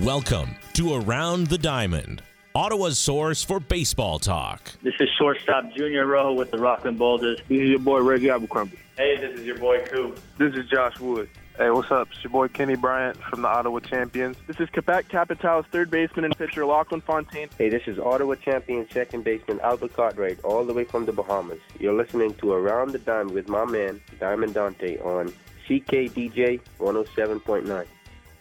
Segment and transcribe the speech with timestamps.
[0.00, 2.22] Welcome to Around the Diamond,
[2.54, 4.72] Ottawa's source for baseball talk.
[4.82, 7.40] This is shortstop Junior Rojo with the Rockland Boulders.
[7.46, 8.78] This is your boy Reggie Abercrombie.
[8.96, 10.18] Hey, this is your boy Coop.
[10.38, 11.28] This is Josh Wood.
[11.58, 12.08] Hey, what's up?
[12.10, 14.38] It's your boy Kenny Bryant from the Ottawa Champions.
[14.46, 17.50] This is Quebec Capital's third baseman and pitcher Lachlan Fontaine.
[17.58, 21.60] Hey, this is Ottawa champion second baseman Albert Cartwright, all the way from the Bahamas.
[21.78, 25.34] You're listening to Around the Diamond with my man, Diamond Dante, on
[25.68, 27.86] CKDJ 107.9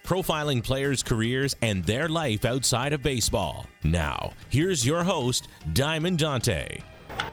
[0.03, 3.67] profiling players' careers and their life outside of baseball.
[3.83, 6.79] Now, here's your host, Diamond Dante.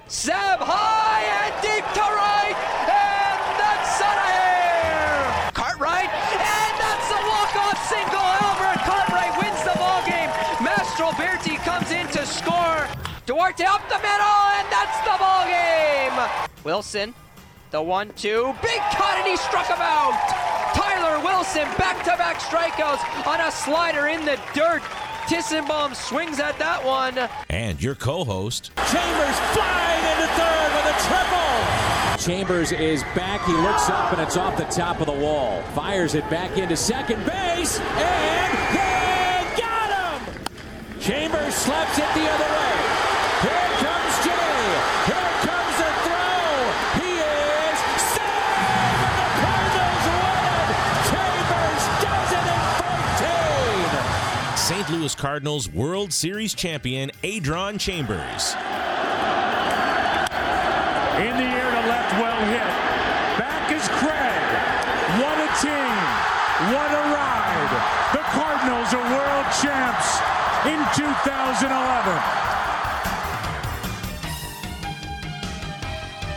[0.09, 2.57] Seb high and deep to right,
[2.89, 5.53] and that's out of here.
[5.55, 8.29] Cartwright, and that's a walk-off single.
[8.43, 10.31] Albert Cartwright wins the ball game.
[10.65, 12.89] Mastroberti comes in to score.
[13.25, 16.17] Duarte up the middle, and that's the ball game.
[16.65, 17.15] Wilson,
[17.71, 20.58] the one-two, big cut, and he struck him out.
[21.19, 24.83] Tyler Wilson, back-to-back strikeouts on a slider in the dirt.
[25.27, 27.19] Tissenbaum swings at that one.
[27.51, 28.70] And your co-host.
[28.77, 32.25] Chambers flying into third with a triple.
[32.25, 33.45] Chambers is back.
[33.47, 35.62] He looks up and it's off the top of the wall.
[35.75, 37.79] Fires it back into second base.
[37.79, 41.01] And they got him!
[41.01, 42.88] Chambers slaps it the other way.
[54.89, 55.00] St.
[55.00, 58.55] Louis Cardinals World Series champion Adron Chambers.
[61.20, 62.64] In the air to left, well hit.
[63.36, 64.48] Back is Craig.
[65.20, 65.98] What a team.
[66.72, 67.72] What a ride.
[68.14, 70.25] The Cardinals are world champs
[70.64, 72.23] in 2011.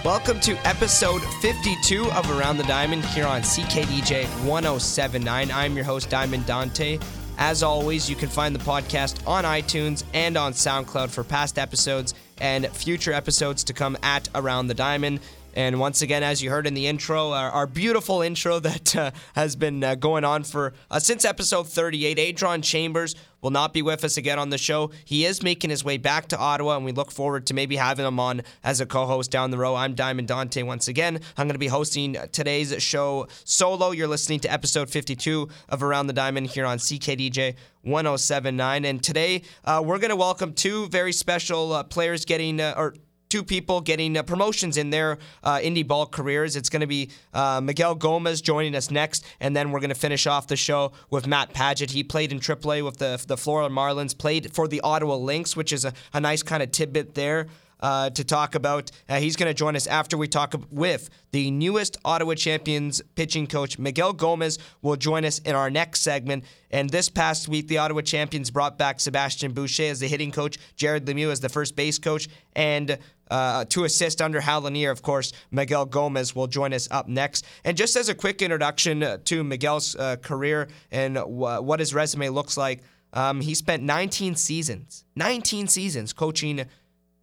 [0.04, 5.52] Welcome to episode 52 of Around the Diamond here on CKDJ 1079.
[5.52, 7.00] I'm your host, Diamond Dante.
[7.42, 12.14] As always, you can find the podcast on iTunes and on SoundCloud for past episodes
[12.40, 15.22] and future episodes to come at Around the Diamond.
[15.54, 19.12] And once again, as you heard in the intro, our, our beautiful intro that uh,
[19.36, 23.82] has been uh, going on for uh, since episode 38, Adron Chambers will not be
[23.82, 24.92] with us again on the show.
[25.04, 28.06] He is making his way back to Ottawa, and we look forward to maybe having
[28.06, 29.76] him on as a co host down the road.
[29.76, 31.20] I'm Diamond Dante once again.
[31.38, 33.92] I'm going to be hosting today's show solo.
[33.92, 38.86] You're listening to episode 52 of Around the Diamond here on CKDJ 1079.
[38.86, 42.94] And today, uh, we're going to welcome two very special uh, players getting, uh, or
[43.32, 46.58] two people getting uh, promotions in their uh, indie ball careers.
[46.58, 49.96] It's going to be uh, Miguel Gomez joining us next, and then we're going to
[49.96, 51.92] finish off the show with Matt Padgett.
[51.92, 55.72] He played in AAA with the the Florida Marlins, played for the Ottawa Lynx, which
[55.72, 57.48] is a, a nice kind of tidbit there.
[57.82, 58.92] Uh, to talk about.
[59.10, 63.48] Uh, he's going to join us after we talk with the newest Ottawa Champions pitching
[63.48, 66.44] coach, Miguel Gomez, will join us in our next segment.
[66.70, 70.60] And this past week, the Ottawa Champions brought back Sebastian Boucher as the hitting coach,
[70.76, 73.00] Jared Lemieux as the first base coach, and
[73.32, 77.46] uh, to assist under Hal Lanier, of course, Miguel Gomez will join us up next.
[77.64, 81.94] And just as a quick introduction uh, to Miguel's uh, career and w- what his
[81.94, 82.84] resume looks like,
[83.14, 86.66] um, he spent 19 seasons, 19 seasons coaching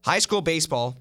[0.02, 0.96] high school baseball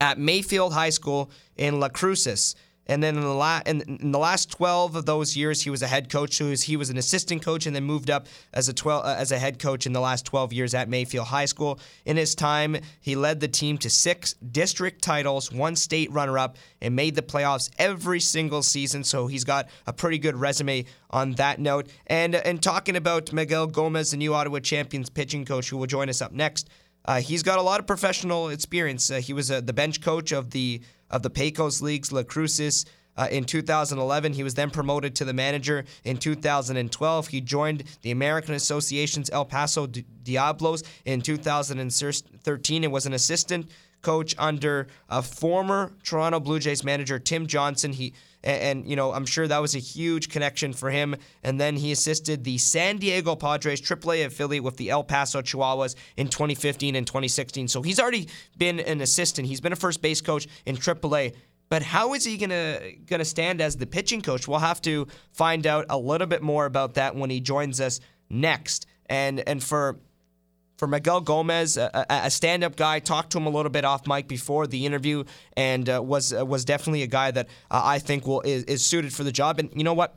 [0.00, 2.54] at Mayfield High School in Las Cruces.
[2.90, 5.82] And then in the, la- in, in the last 12 of those years, he was
[5.82, 6.36] a head coach.
[6.38, 9.14] He was, he was an assistant coach and then moved up as a 12 uh,
[9.18, 11.78] as a head coach in the last 12 years at Mayfield High School.
[12.06, 16.96] In his time, he led the team to six district titles, one state runner-up, and
[16.96, 19.04] made the playoffs every single season.
[19.04, 21.88] So he's got a pretty good resume on that note.
[22.06, 26.08] And and talking about Miguel Gomez, the new Ottawa Champions pitching coach, who will join
[26.08, 26.70] us up next.
[27.08, 29.10] Uh, he's got a lot of professional experience.
[29.10, 32.84] Uh, he was uh, the bench coach of the of the Pecos Leagues, Las Cruces.
[33.16, 35.86] Uh, in 2011, he was then promoted to the manager.
[36.04, 40.82] In 2012, he joined the American Association's El Paso Di- Diablos.
[41.06, 43.70] In 2013, and was an assistant
[44.02, 47.94] coach under a former Toronto Blue Jays manager Tim Johnson.
[47.94, 48.12] He
[48.44, 51.16] and, and, you know I'm sure that was a huge connection for him.
[51.42, 55.94] And then he assisted the San Diego Padres AAA affiliate with the El Paso Chihuahuas
[56.16, 57.68] in 2015 and 2016.
[57.68, 59.48] So he's already been an assistant.
[59.48, 61.34] He's been a first base coach in AAA.
[61.68, 64.48] But how is he gonna gonna stand as the pitching coach?
[64.48, 68.00] We'll have to find out a little bit more about that when he joins us
[68.30, 68.86] next.
[69.06, 69.98] And and for
[70.78, 73.00] for Miguel Gomez, a, a stand-up guy.
[73.00, 75.24] Talked to him a little bit off mic before the interview,
[75.56, 78.86] and uh, was uh, was definitely a guy that uh, I think will is, is
[78.86, 79.58] suited for the job.
[79.58, 80.16] And you know what?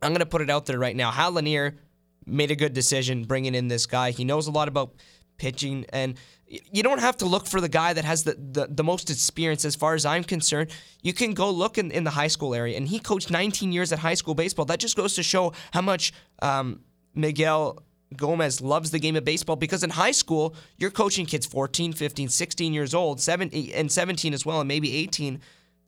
[0.00, 1.10] I'm gonna put it out there right now.
[1.10, 1.76] Hal Lanier
[2.24, 4.12] made a good decision bringing in this guy.
[4.12, 4.94] He knows a lot about
[5.36, 8.84] pitching, and you don't have to look for the guy that has the, the, the
[8.84, 10.70] most experience as far as I'm concerned.
[11.02, 13.92] You can go look in, in the high school area, and he coached 19 years
[13.92, 14.66] at high school baseball.
[14.66, 16.80] That just goes to show how much um,
[17.14, 17.82] Miguel
[18.16, 22.28] Gomez loves the game of baseball because in high school, you're coaching kids 14, 15,
[22.28, 25.40] 16 years old, 17, and 17 as well, and maybe 18,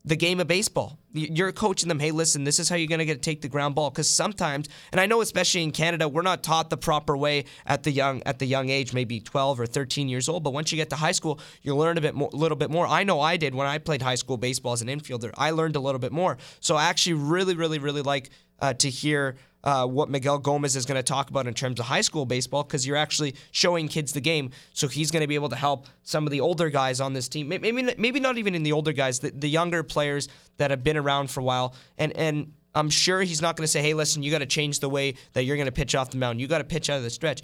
[0.07, 0.99] the game of baseball.
[1.13, 3.49] You're coaching them, hey, listen, this is how you're going to get to take the
[3.49, 3.89] ground ball.
[3.89, 7.85] Because sometimes, and I know especially in Canada, we're not taught the proper way at
[7.85, 10.43] the young at the young age, maybe 12 or 13 years old.
[10.43, 12.87] But once you get to high school, you learn a bit more, little bit more.
[12.87, 15.33] I know I did when I played high school baseball as an infielder.
[15.39, 16.37] I learned a little bit more.
[16.61, 18.29] So I actually really, really, really like
[18.61, 21.87] uh, to hear uh, what Miguel Gomez is going to talk about in terms of
[21.87, 24.51] high school baseball because you're actually showing kids the game.
[24.75, 27.29] So he's going to be able to help some of the older guys on this
[27.29, 27.49] team.
[27.49, 30.29] Maybe maybe not even in the older guys, the, the younger players
[30.59, 31.75] that have been around for a while.
[31.99, 34.81] And and I'm sure he's not going to say, "Hey, listen, you got to change
[34.81, 36.41] the way that you're going to pitch off the mound.
[36.41, 37.43] You got to pitch out of the stretch."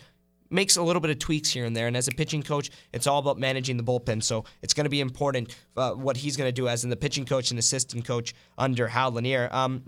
[0.52, 1.86] Makes a little bit of tweaks here and there.
[1.86, 4.20] And as a pitching coach, it's all about managing the bullpen.
[4.20, 6.96] So it's going to be important uh, what he's going to do as in the
[6.96, 9.48] pitching coach and assistant coach under Hal Lanier.
[9.52, 9.84] Um,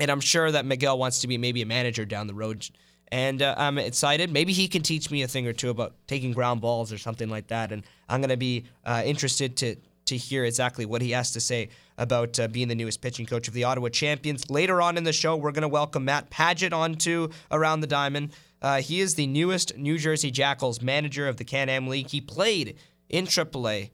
[0.00, 2.68] and I'm sure that Miguel wants to be maybe a manager down the road.
[3.10, 4.30] And uh, I'm excited.
[4.30, 7.28] Maybe he can teach me a thing or two about taking ground balls or something
[7.28, 7.72] like that.
[7.72, 9.76] And I'm going to be uh, interested to
[10.08, 11.68] to hear exactly what he has to say
[11.98, 14.48] about uh, being the newest pitching coach of the Ottawa Champions.
[14.48, 18.32] Later on in the show, we're going to welcome Matt Padgett onto Around the Diamond.
[18.62, 22.08] Uh, he is the newest New Jersey Jackals manager of the Can Am League.
[22.08, 22.76] He played
[23.10, 23.90] in AAA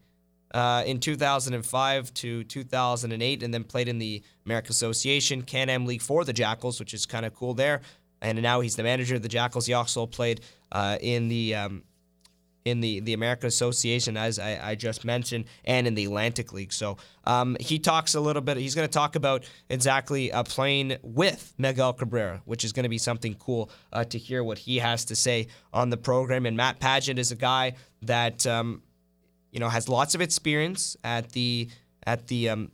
[0.55, 6.01] uh, in 2005 to 2008, and then played in the American Association Can Am League
[6.01, 7.83] for the Jackals, which is kind of cool there.
[8.23, 9.67] And now he's the manager of the Jackals.
[9.67, 10.41] He also played
[10.73, 11.83] uh, in the um,
[12.65, 16.73] in the, the American Association, as I, I, just mentioned, and in the Atlantic League.
[16.73, 18.57] So um, he talks a little bit.
[18.57, 22.89] He's going to talk about exactly uh, playing with Miguel Cabrera, which is going to
[22.89, 26.47] be something cool uh, to hear what he has to say on the program.
[26.47, 28.83] And Matt Padgett is a guy that um,
[29.55, 31.69] you know, has lots of experience at the
[32.05, 32.73] at the um,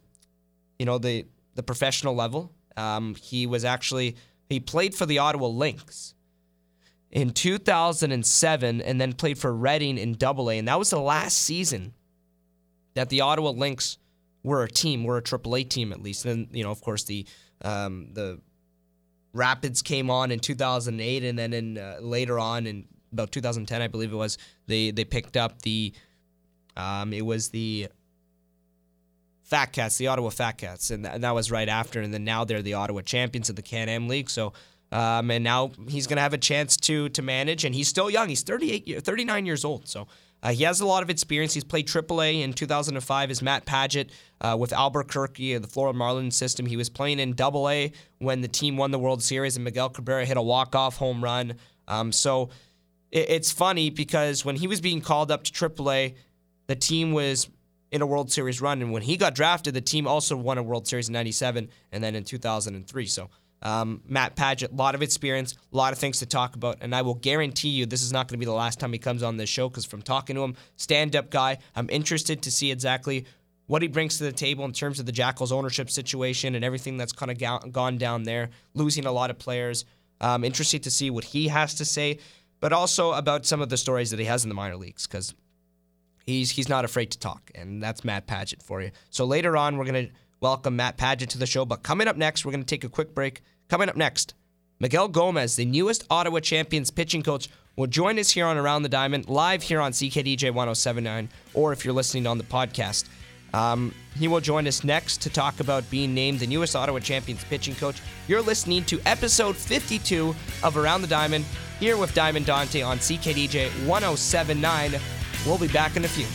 [0.79, 2.51] you know the the professional level.
[2.77, 4.17] Um, he was actually
[4.49, 6.15] he played for the Ottawa Lynx
[7.11, 11.37] in 2007, and then played for Reading in Double A, and that was the last
[11.37, 11.93] season
[12.95, 13.99] that the Ottawa Lynx
[14.43, 16.25] were a team, were a Triple A team at least.
[16.25, 17.27] And then you know, of course, the
[17.63, 18.41] um, the
[19.35, 23.89] Rapids came on in 2008, and then in uh, later on in about 2010, I
[23.89, 25.93] believe it was, they they picked up the
[26.81, 27.89] um, it was the
[29.43, 32.01] Fat Cats, the Ottawa Fat Cats, and, th- and, that was right after.
[32.01, 34.31] And then now they're the Ottawa champions of the Can Am League.
[34.31, 34.53] So,
[34.93, 38.11] um, and now he's going to have a chance to to manage, and he's still
[38.11, 38.29] young.
[38.29, 39.89] He's 38, 39 years old.
[39.89, 40.09] So.
[40.43, 41.53] Uh, he has a lot of experience.
[41.53, 44.09] He's played AAA in 2005 as Matt Padgett
[44.41, 46.65] uh, with Albuquerque, the Florida Marlins system.
[46.65, 47.89] He was playing in AA
[48.21, 51.57] when the team won the World Series, and Miguel Cabrera hit a walk-off home run.
[51.89, 52.49] Um, so
[53.11, 56.15] it, it's funny because when he was being called up to AAA,
[56.71, 57.51] the team was
[57.91, 58.81] in a World Series run.
[58.81, 62.05] And when he got drafted, the team also won a World Series in 97 and
[62.05, 63.07] then in 2003.
[63.07, 63.29] So
[63.63, 66.79] um, Matt Padgett, a lot of experience, a lot of things to talk about.
[66.81, 69.01] And I will guarantee you this is not going to be the last time he
[69.01, 72.53] comes on this show because from talking to him, stand up guy, I'm interested to
[72.53, 73.27] see exactly
[73.67, 76.97] what he brings to the table in terms of the Jackals ownership situation and everything
[76.97, 79.85] that's kind of ga- gone down there, losing a lot of players.
[80.21, 82.19] Um, interested to see what he has to say,
[82.61, 85.35] but also about some of the stories that he has in the minor leagues because
[86.27, 88.91] He's he's not afraid to talk, and that's Matt Padgett for you.
[89.11, 90.09] So later on, we're gonna
[90.41, 91.65] welcome Matt Padgett to the show.
[91.65, 93.43] But coming up next, we're gonna take a quick break.
[93.69, 94.35] Coming up next,
[94.79, 98.89] Miguel Gomez, the newest Ottawa Champions pitching coach, will join us here on Around the
[98.89, 103.09] Diamond, live here on CKDJ 1079, or if you're listening on the podcast.
[103.53, 107.43] Um, he will join us next to talk about being named the newest Ottawa Champions
[107.45, 108.01] pitching coach.
[108.29, 111.45] You're listening to episode 52 of Around the Diamond
[111.79, 115.01] here with Diamond Dante on CKDJ 1079.
[115.47, 116.27] We'll be back in a few.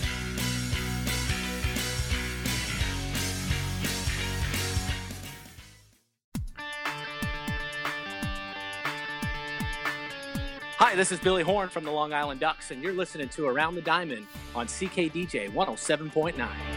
[10.77, 13.75] Hi, this is Billy Horn from the Long Island Ducks, and you're listening to Around
[13.75, 16.75] the Diamond on CKDJ 107.9.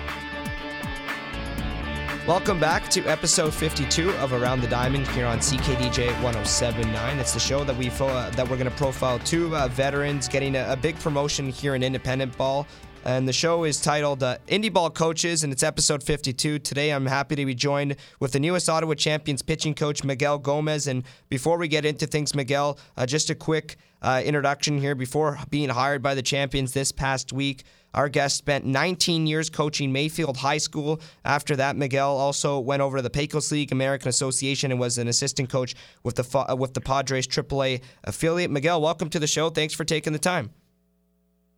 [2.29, 7.19] Welcome back to episode 52 of Around the Diamond here on CKDJ 1079.
[7.19, 10.55] It's the show that we uh, that we're going to profile two uh, veterans getting
[10.55, 12.67] a, a, big promotion here in independent ball.
[13.07, 16.59] And the show is titled uh, Indie Ball Coaches, and it's episode 52.
[16.59, 20.87] Today, I'm happy to be joined with the newest Ottawa Champions pitching coach, Miguel Gomez.
[20.87, 24.95] And before we get into things, Miguel, uh, just a quick uh, introduction here.
[24.95, 27.65] Before being hired by the Champions this past week,
[27.95, 31.01] our guest spent 19 years coaching Mayfield High School.
[31.25, 35.09] After that, Miguel also went over to the Pecos League American Association and was an
[35.09, 38.51] assistant coach with the with the Padres AAA affiliate.
[38.51, 39.51] Miguel, welcome to the show.
[39.51, 40.51] Thanks for taking the time.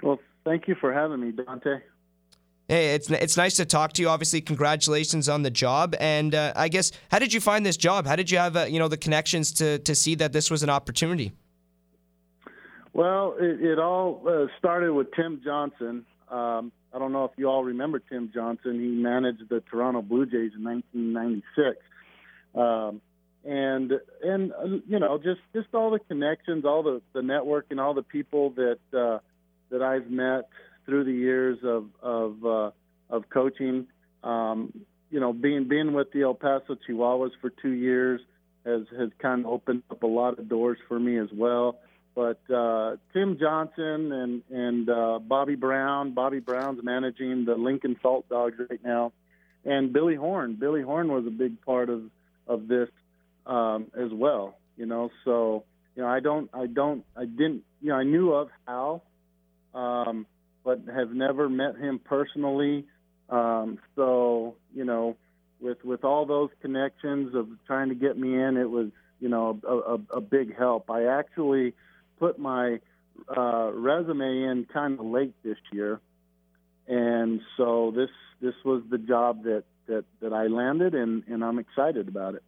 [0.03, 1.81] Well, thank you for having me, Dante.
[2.69, 4.09] Hey, it's it's nice to talk to you.
[4.09, 5.97] Obviously, congratulations on the job.
[5.99, 8.07] And uh, I guess, how did you find this job?
[8.07, 10.63] How did you have uh, you know the connections to to see that this was
[10.63, 11.33] an opportunity?
[12.93, 16.07] Well, it, it all uh, started with Tim Johnson.
[16.31, 18.75] Um, I don't know if you all remember Tim Johnson.
[18.75, 21.79] He managed the Toronto Blue Jays in 1996.
[22.55, 23.01] Um,
[23.45, 27.95] and and uh, you know just just all the connections, all the the networking, all
[27.95, 29.19] the people that uh,
[29.71, 30.49] that I've met
[30.85, 32.71] through the years of of uh,
[33.09, 33.87] of coaching.
[34.23, 34.73] Um,
[35.11, 38.21] you know, being being with the El Paso Chihuahuas for two years
[38.65, 41.79] has has kind of opened up a lot of doors for me as well.
[42.15, 48.59] But uh, Tim Johnson and and uh, Bobby Brown, Bobby Brown's managing the Lincoln Saltdogs
[48.69, 49.13] right now,
[49.65, 50.57] and Billy Horn.
[50.59, 52.03] Billy Horn was a big part of
[52.47, 52.89] of this
[53.47, 54.57] um, as well.
[54.77, 55.65] You know, so
[55.97, 59.03] you know, I don't, I don't, I didn't, you know, I knew of Hal,
[59.75, 60.27] um,
[60.65, 62.87] but have never met him personally.
[63.29, 65.17] Um, so you know,
[65.61, 68.89] with with all those connections of trying to get me in, it was
[69.21, 70.91] you know a, a, a big help.
[70.91, 71.75] I actually
[72.21, 72.79] put my
[73.37, 76.01] uh, resume in kind of late this year,
[76.87, 78.11] and so this
[78.41, 82.45] this was the job that that that I landed, and and I'm excited about it.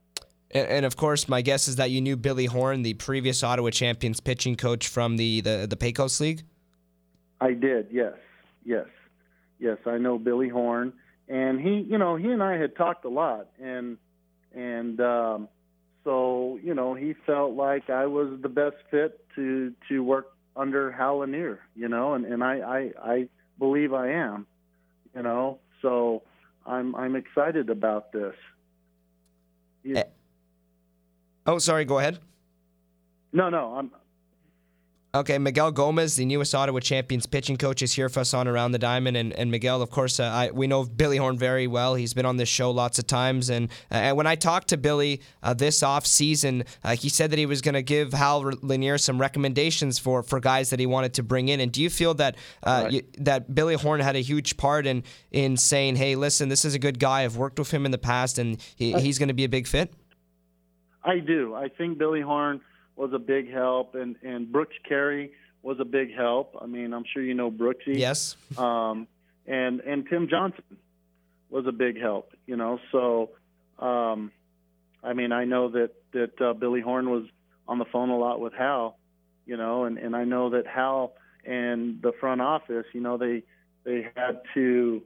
[0.55, 3.71] And, and, of course, my guess is that you knew Billy Horn, the previous Ottawa
[3.71, 6.43] Champions pitching coach from the, the, the Pecos League?
[7.41, 8.13] I did, yes.
[8.63, 8.87] Yes.
[9.59, 10.93] Yes, I know Billy Horn.
[11.27, 13.49] And he, you know, he and I had talked a lot.
[13.63, 13.97] And,
[14.55, 15.49] and, um,
[16.05, 20.91] so, you know, he felt like I was the best fit to, to work under
[20.93, 23.29] Hal Lanier, you know, and, and I, I, I
[23.59, 24.47] believe I am,
[25.15, 26.23] you know, so
[26.67, 28.35] I'm, I'm excited about this.
[29.83, 30.05] You, eh.
[31.47, 31.85] Oh, sorry.
[31.85, 32.19] Go ahead.
[33.33, 33.75] No, no.
[33.75, 33.91] I'm.
[35.15, 38.73] Okay, Miguel Gomez, the newest Ottawa Champions pitching coach, is here for us on Around
[38.73, 39.15] the Diamond.
[39.19, 41.95] And, and Miguel, of course, uh, I, we know Billy Horn very well.
[41.95, 43.51] He's been on this show lots of times.
[43.51, 47.31] And, uh, and when I talked to Billy uh, this off season, uh, he said
[47.31, 50.87] that he was going to give Hal Lanier some recommendations for, for guys that he
[50.87, 51.61] wanted to bring in.
[51.61, 52.93] And do you feel that uh, right.
[52.95, 56.75] you, that Billy Horn had a huge part in in saying, "Hey, listen, this is
[56.75, 57.25] a good guy.
[57.25, 59.67] I've worked with him in the past, and he, he's going to be a big
[59.67, 59.93] fit"?
[61.05, 61.55] I do.
[61.55, 62.63] I think Billy Horn
[62.97, 65.33] was a big help, and and Brooks Carey
[65.63, 66.57] was a big help.
[66.61, 67.97] I mean, I'm sure you know Brooksy.
[67.99, 68.37] Yes.
[68.57, 69.07] Um,
[69.47, 70.65] and and Tim Johnson
[71.51, 72.33] was a big help.
[72.47, 73.31] You know, so
[73.79, 74.33] um,
[75.03, 77.25] I mean, I know that that uh, Billy Horn was
[77.67, 78.99] on the phone a lot with Hal.
[79.47, 83.43] You know, and and I know that Hal and the front office, you know, they
[83.85, 85.03] they had to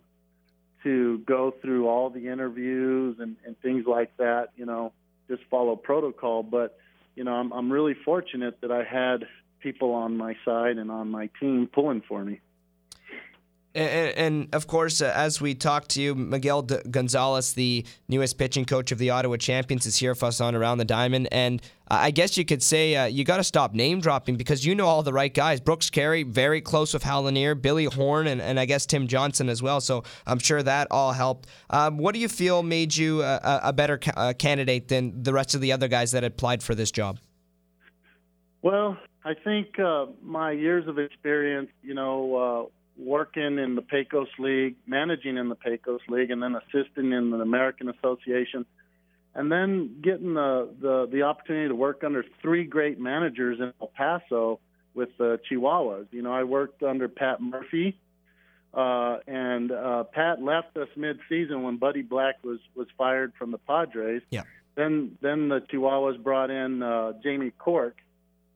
[0.83, 4.49] to go through all the interviews and, and things like that.
[4.57, 4.93] You know,
[5.28, 6.43] just follow protocol.
[6.43, 6.78] But
[7.16, 9.26] you know, I'm I'm really fortunate that I had
[9.61, 12.40] people on my side and on my team pulling for me.
[13.76, 18.38] And, and, of course, uh, as we talk to you, Miguel D- Gonzalez, the newest
[18.38, 21.28] pitching coach of the Ottawa Champions, is here for us on Around the Diamond.
[21.30, 24.64] And uh, I guess you could say uh, you got to stop name dropping because
[24.64, 25.61] you know all the right guys.
[25.61, 29.50] Brooks Carey, very close with Hal Lanier, Billy Horn, and, and I guess Tim Johnson
[29.50, 29.83] as well.
[29.83, 31.47] So I'm sure that all helped.
[31.68, 35.35] Um, what do you feel made you a, a better ca- uh, candidate than the
[35.35, 37.18] rest of the other guys that applied for this job?
[38.62, 44.29] Well, I think uh, my years of experience, you know, uh, working in the Pecos
[44.38, 48.65] League, managing in the Pecos League, and then assisting in the American Association,
[49.35, 53.88] and then getting the the, the opportunity to work under three great managers in El
[53.88, 54.61] Paso
[54.95, 56.07] with the Chihuahuas.
[56.11, 57.99] You know, I worked under Pat Murphy,
[58.73, 63.59] uh, and uh, Pat left us mid-season when Buddy Black was was fired from the
[63.59, 64.23] Padres.
[64.31, 64.45] Yeah.
[64.75, 67.99] Then then the Chihuahuas brought in uh, Jamie Quirk,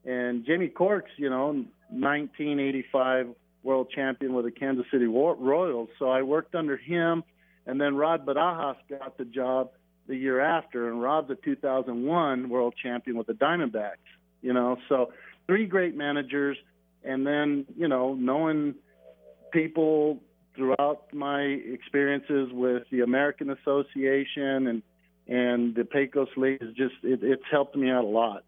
[0.05, 5.89] and Jamie Quirk's you know 1985 world champion with the Kansas City Royals.
[5.99, 7.23] So I worked under him,
[7.67, 9.71] and then Rod Barajas got the job
[10.07, 13.97] the year after, and Rod's a 2001 world champion with the Diamondbacks.
[14.43, 15.13] You know, so
[15.47, 16.57] three great managers,
[17.05, 18.75] and then you know knowing
[19.53, 20.21] people
[20.57, 24.83] throughout my experiences with the American Association and
[25.29, 28.45] and the Pecos League is just it, it's helped me out a lot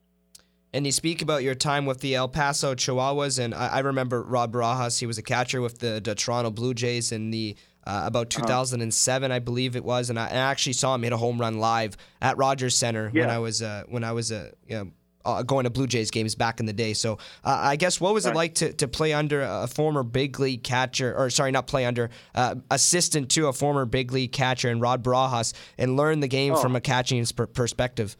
[0.72, 4.22] and you speak about your time with the El Paso Chihuahuas, and I, I remember
[4.22, 4.98] Rod Barajas.
[4.98, 9.30] He was a catcher with the, the Toronto Blue Jays in the uh, about 2007,
[9.30, 9.36] uh-huh.
[9.36, 11.96] I believe it was, and I, I, actually saw him hit a home run live
[12.20, 13.22] at Rogers Center yeah.
[13.22, 14.90] when I was uh, when I was uh, you know,
[15.24, 16.94] uh, going to Blue Jays games back in the day.
[16.94, 17.14] So
[17.44, 20.62] uh, I guess what was it like to, to play under a former big league
[20.62, 24.80] catcher, or sorry, not play under, uh, assistant to a former big league catcher and
[24.80, 26.56] Rod Barajas, and learn the game oh.
[26.56, 28.16] from a catching perspective?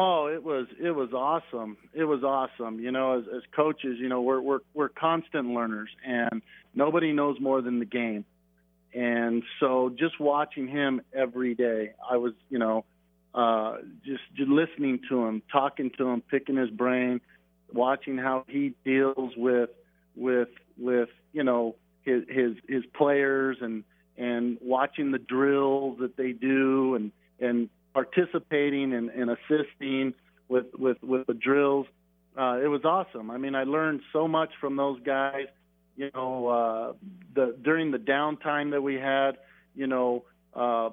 [0.00, 1.76] Oh, it was it was awesome.
[1.92, 2.78] It was awesome.
[2.78, 6.40] You know, as, as coaches, you know, we're we're we're constant learners, and
[6.72, 8.24] nobody knows more than the game.
[8.94, 12.84] And so, just watching him every day, I was, you know,
[13.34, 17.20] uh, just, just listening to him, talking to him, picking his brain,
[17.72, 19.70] watching how he deals with
[20.14, 23.82] with with you know his his his players and
[24.16, 30.14] and watching the drills that they do and and participating and, and assisting
[30.48, 31.86] with with with the drills.
[32.38, 33.28] Uh, it was awesome.
[33.30, 35.46] I mean, I learned so much from those guys.
[35.96, 36.92] You know, uh,
[37.34, 39.38] the during the downtime that we had,
[39.74, 40.24] you know,
[40.54, 40.90] uh,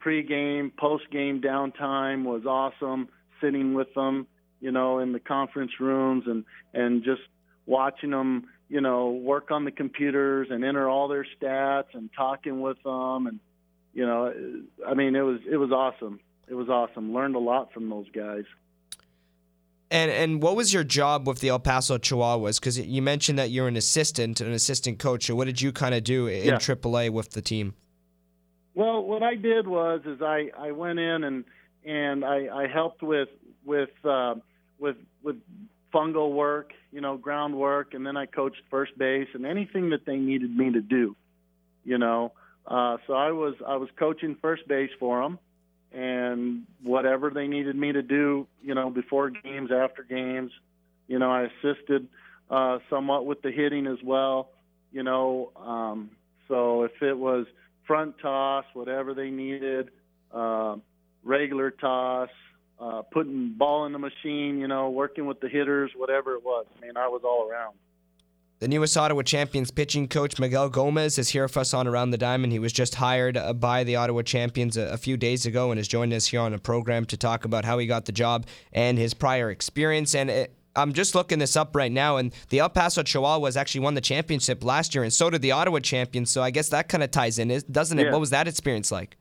[0.00, 3.08] pre-game, post-game downtime was awesome.
[3.40, 4.26] Sitting with them,
[4.60, 7.22] you know, in the conference rooms and and just
[7.66, 12.60] watching them, you know, work on the computers and enter all their stats and talking
[12.60, 13.38] with them and
[13.98, 14.32] you know,
[14.86, 16.20] I mean, it was it was awesome.
[16.50, 17.12] It was awesome.
[17.12, 18.44] Learned a lot from those guys.
[19.90, 22.60] And and what was your job with the El Paso Chihuahuas?
[22.60, 25.26] Because you mentioned that you're an assistant, an assistant coach.
[25.26, 26.56] So what did you kind of do in Yeah.
[26.56, 27.74] AAA with the team?
[28.74, 31.44] Well, what I did was is I, I went in and
[31.84, 33.30] and I, I helped with
[33.64, 34.34] with uh,
[34.78, 35.36] with with
[35.92, 40.16] fungo work, you know, groundwork, and then I coached first base and anything that they
[40.16, 41.16] needed me to do,
[41.84, 42.32] you know.
[42.66, 45.38] Uh, so I was I was coaching first base for them,
[45.92, 50.52] and whatever they needed me to do, you know, before games, after games,
[51.06, 52.06] you know, I assisted
[52.50, 54.50] uh, somewhat with the hitting as well,
[54.92, 55.50] you know.
[55.56, 56.10] Um,
[56.46, 57.46] so if it was
[57.86, 59.90] front toss, whatever they needed,
[60.32, 60.76] uh,
[61.24, 62.28] regular toss,
[62.80, 66.66] uh, putting ball in the machine, you know, working with the hitters, whatever it was.
[66.76, 67.74] I mean, I was all around.
[68.60, 72.18] The newest Ottawa Champions pitching coach Miguel Gomez is here for us on Around the
[72.18, 72.52] Diamond.
[72.52, 75.78] He was just hired uh, by the Ottawa Champions a, a few days ago and
[75.78, 78.48] has joined us here on a program to talk about how he got the job
[78.72, 80.12] and his prior experience.
[80.12, 83.82] And it, I'm just looking this up right now, and the El Paso Chihuahuas actually
[83.82, 86.30] won the championship last year, and so did the Ottawa Champions.
[86.30, 88.06] So I guess that kind of ties in, doesn't it?
[88.06, 88.10] Yeah.
[88.10, 89.16] What was that experience like?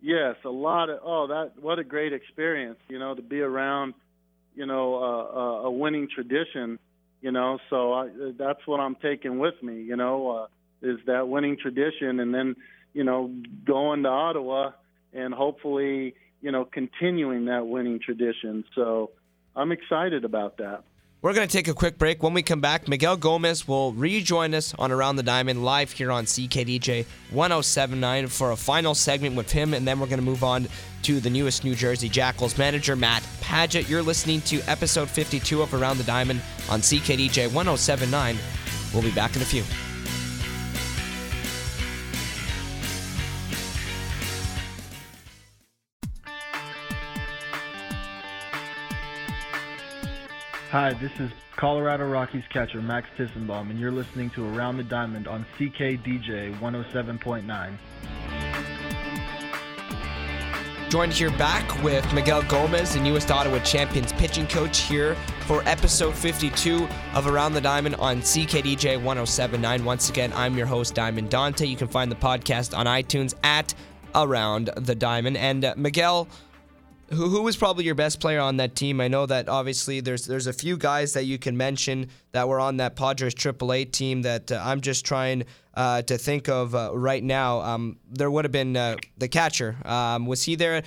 [0.00, 3.94] Yes, a lot of oh that what a great experience, you know, to be around,
[4.54, 6.78] you know, uh, uh, a winning tradition,
[7.22, 7.58] you know.
[7.70, 10.46] So I, that's what I'm taking with me, you know, uh,
[10.82, 12.56] is that winning tradition, and then
[12.92, 13.32] you know
[13.64, 14.72] going to Ottawa
[15.14, 18.64] and hopefully you know continuing that winning tradition.
[18.74, 19.12] So
[19.56, 20.84] I'm excited about that.
[21.22, 22.20] We're going to take a quick break.
[22.20, 26.10] When we come back, Miguel Gomez will rejoin us on Around the Diamond live here
[26.10, 30.42] on CKDJ 1079 for a final segment with him, and then we're going to move
[30.42, 30.66] on
[31.02, 33.88] to the newest New Jersey Jackals manager, Matt Padgett.
[33.88, 38.36] You're listening to episode 52 of Around the Diamond on CKDJ 1079.
[38.92, 39.62] We'll be back in a few.
[50.72, 55.28] Hi, this is Colorado Rockies catcher Max Tissenbaum, and you're listening to Around the Diamond
[55.28, 57.70] on CKDJ 107.9.
[60.88, 66.14] Joined here back with Miguel Gomez, the newest Ottawa Champions pitching coach, here for episode
[66.14, 69.84] 52 of Around the Diamond on CKDJ 1079.
[69.84, 71.66] Once again, I'm your host, Diamond Dante.
[71.66, 73.74] You can find the podcast on iTunes at
[74.14, 75.36] Around the Diamond.
[75.36, 76.28] And uh, Miguel,
[77.12, 79.00] who who was probably your best player on that team?
[79.00, 82.60] I know that obviously there's there's a few guys that you can mention that were
[82.60, 85.44] on that Padres AAA team that uh, I'm just trying
[85.74, 87.60] uh, to think of uh, right now.
[87.60, 89.76] Um, there would have been uh, the catcher.
[89.84, 90.82] Um, was he there?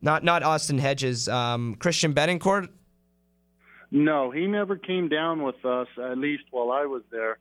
[0.00, 1.28] Not not Austin Hedges.
[1.28, 2.68] Um, Christian Bethancourt.
[3.94, 7.38] No, he never came down with us, at least while I was there.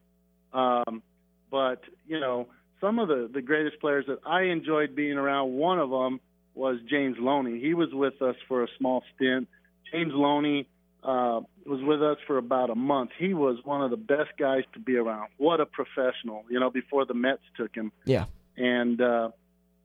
[0.51, 1.01] Um,
[1.49, 2.47] but, you know,
[2.81, 6.19] some of the, the greatest players that I enjoyed being around, one of them
[6.55, 7.59] was James Loney.
[7.59, 9.47] He was with us for a small stint.
[9.91, 10.67] James Loney
[11.03, 13.11] uh, was with us for about a month.
[13.17, 15.29] He was one of the best guys to be around.
[15.37, 17.91] What a professional, you know, before the Mets took him.
[18.05, 18.25] Yeah.
[18.57, 19.29] And uh,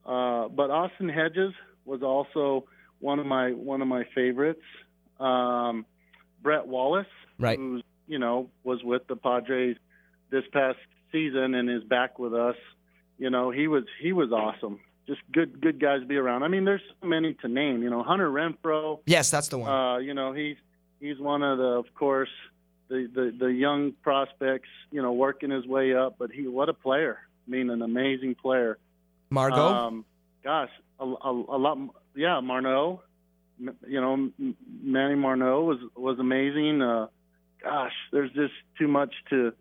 [0.05, 1.53] uh, but Austin Hedges
[1.85, 2.67] was also
[3.01, 4.63] one of my one of my favorites.
[5.19, 5.87] Um,
[6.43, 7.07] Brett Wallace,
[7.39, 7.59] Right.
[7.59, 9.77] who's you know was with the Padres
[10.31, 10.79] this past
[11.13, 12.57] season and is back with us.
[13.19, 14.81] You know, he was he was awesome.
[15.07, 16.43] Just good good guys to be around.
[16.43, 17.83] I mean, there's so many to name.
[17.83, 19.01] You know, Hunter Renfroe.
[19.07, 19.71] Yes, that's the one.
[19.71, 20.57] Uh, you know, he's
[20.99, 22.29] he's one of the, of course,
[22.89, 24.69] the, the the young prospects.
[24.91, 26.17] You know, working his way up.
[26.19, 27.19] But he, what a player!
[27.47, 28.79] I mean, an amazing player.
[29.31, 29.57] Margot.
[29.57, 30.05] Um,
[30.43, 31.79] gosh, a, a, a lot.
[32.17, 33.01] Yeah, Margot.
[33.59, 36.83] You know, M- Manny Margot was was amazing.
[36.83, 37.07] Uh,
[37.63, 39.53] gosh, there's just too much to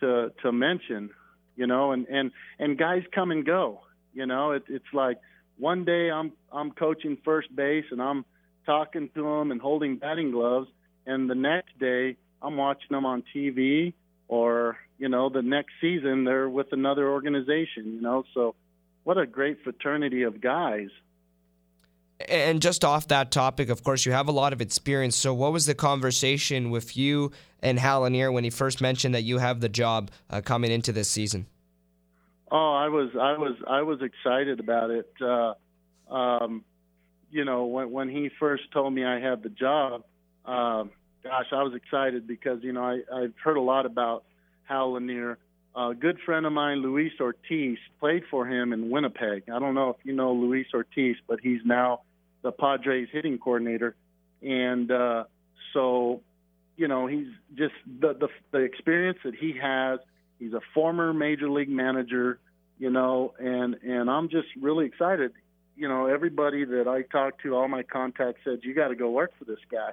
[0.00, 1.08] to to mention.
[1.56, 3.80] You know, and and and guys come and go.
[4.12, 5.18] You know, it, it's like
[5.58, 8.24] one day I'm I'm coaching first base and I'm
[8.66, 10.68] talking to them and holding batting gloves,
[11.06, 13.92] and the next day I'm watching them on TV,
[14.28, 17.92] or you know, the next season they're with another organization.
[17.94, 18.54] You know, so
[19.04, 20.88] what a great fraternity of guys.
[22.28, 25.16] And just off that topic, of course, you have a lot of experience.
[25.16, 29.22] So, what was the conversation with you and Hal Lanier when he first mentioned that
[29.22, 31.46] you have the job uh, coming into this season?
[32.50, 35.10] Oh, I was, I was, I was excited about it.
[35.20, 35.54] Uh,
[36.12, 36.64] um,
[37.30, 40.02] you know, when when he first told me I had the job,
[40.44, 40.90] um,
[41.22, 44.24] gosh, I was excited because you know I, I've heard a lot about
[44.64, 45.38] Hal Lanier.
[45.76, 49.44] A good friend of mine, Luis Ortiz, played for him in Winnipeg.
[49.48, 52.00] I don't know if you know Luis Ortiz, but he's now
[52.42, 53.94] the Padres hitting coordinator,
[54.42, 55.24] and uh,
[55.72, 56.22] so
[56.76, 60.00] you know he's just the, the the experience that he has.
[60.40, 62.40] He's a former major league manager,
[62.78, 65.32] you know, and and I'm just really excited.
[65.76, 69.10] You know, everybody that I talked to, all my contacts said you got to go
[69.10, 69.92] work for this guy.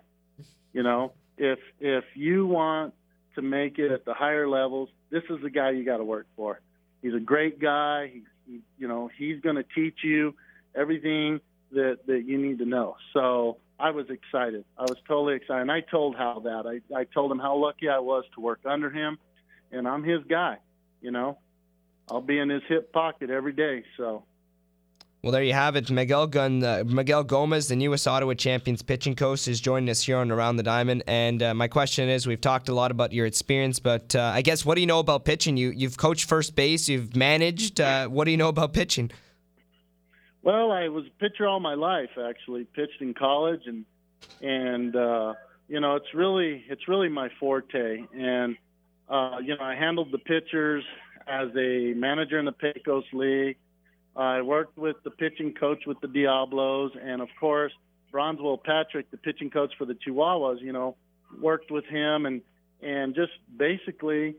[0.73, 2.93] You know, if if you want
[3.35, 6.27] to make it at the higher levels, this is the guy you got to work
[6.35, 6.61] for.
[7.01, 8.07] He's a great guy.
[8.13, 10.33] He, he you know, he's going to teach you
[10.73, 11.41] everything
[11.73, 12.95] that that you need to know.
[13.13, 14.63] So I was excited.
[14.77, 15.61] I was totally excited.
[15.61, 16.65] And I told Hal that.
[16.65, 19.17] I I told him how lucky I was to work under him,
[19.71, 20.57] and I'm his guy.
[21.01, 21.37] You know,
[22.09, 23.83] I'll be in his hip pocket every day.
[23.97, 24.23] So
[25.23, 25.89] well, there you have it.
[25.89, 30.17] Miguel Gun, uh, Miguel Gomez, the newest Ottawa Champions pitching coach, is joining us here
[30.17, 31.03] on Around the Diamond.
[31.07, 34.41] And uh, my question is, we've talked a lot about your experience, but uh, I
[34.41, 35.57] guess what do you know about pitching?
[35.57, 37.81] You you've coached first base, you've managed.
[37.81, 39.11] Uh, what do you know about pitching?
[40.43, 42.11] Well, I was a pitcher all my life.
[42.17, 43.85] Actually, pitched in college, and
[44.41, 45.33] and uh,
[45.67, 48.05] you know it's really it's really my forte.
[48.13, 48.55] And
[49.09, 50.83] uh, you know I handled the pitchers
[51.27, 53.57] as a manager in the Pecos League
[54.17, 57.71] I worked with the pitching coach with the Diablos, and of course,
[58.11, 60.59] Bronswell Patrick, the pitching coach for the Chihuahuas.
[60.59, 60.95] You know,
[61.39, 62.41] worked with him and
[62.81, 64.35] and just basically,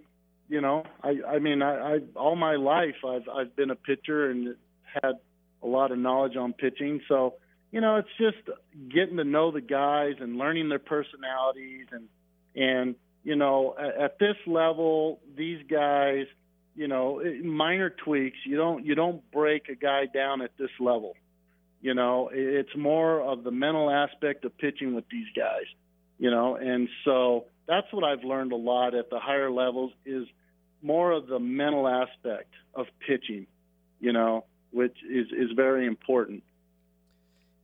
[0.49, 4.31] you know, I I mean, I, I all my life I've I've been a pitcher
[4.31, 4.57] and
[5.01, 5.13] had
[5.63, 7.01] a lot of knowledge on pitching.
[7.07, 7.35] So,
[7.71, 8.59] you know, it's just
[8.93, 12.09] getting to know the guys and learning their personalities and
[12.57, 12.97] and
[13.29, 16.27] you know, at, at this level, these guys
[16.75, 18.39] you know minor tweaks.
[18.45, 21.15] You don't you don't break a guy down at this level.
[21.81, 25.67] You know it's more of the mental aspect of pitching with these guys
[26.21, 26.57] you know?
[26.57, 30.27] And so that's what i've learned a lot at the higher levels is
[30.83, 33.47] more of the mental aspect of pitching
[34.01, 36.43] you know which is is very important.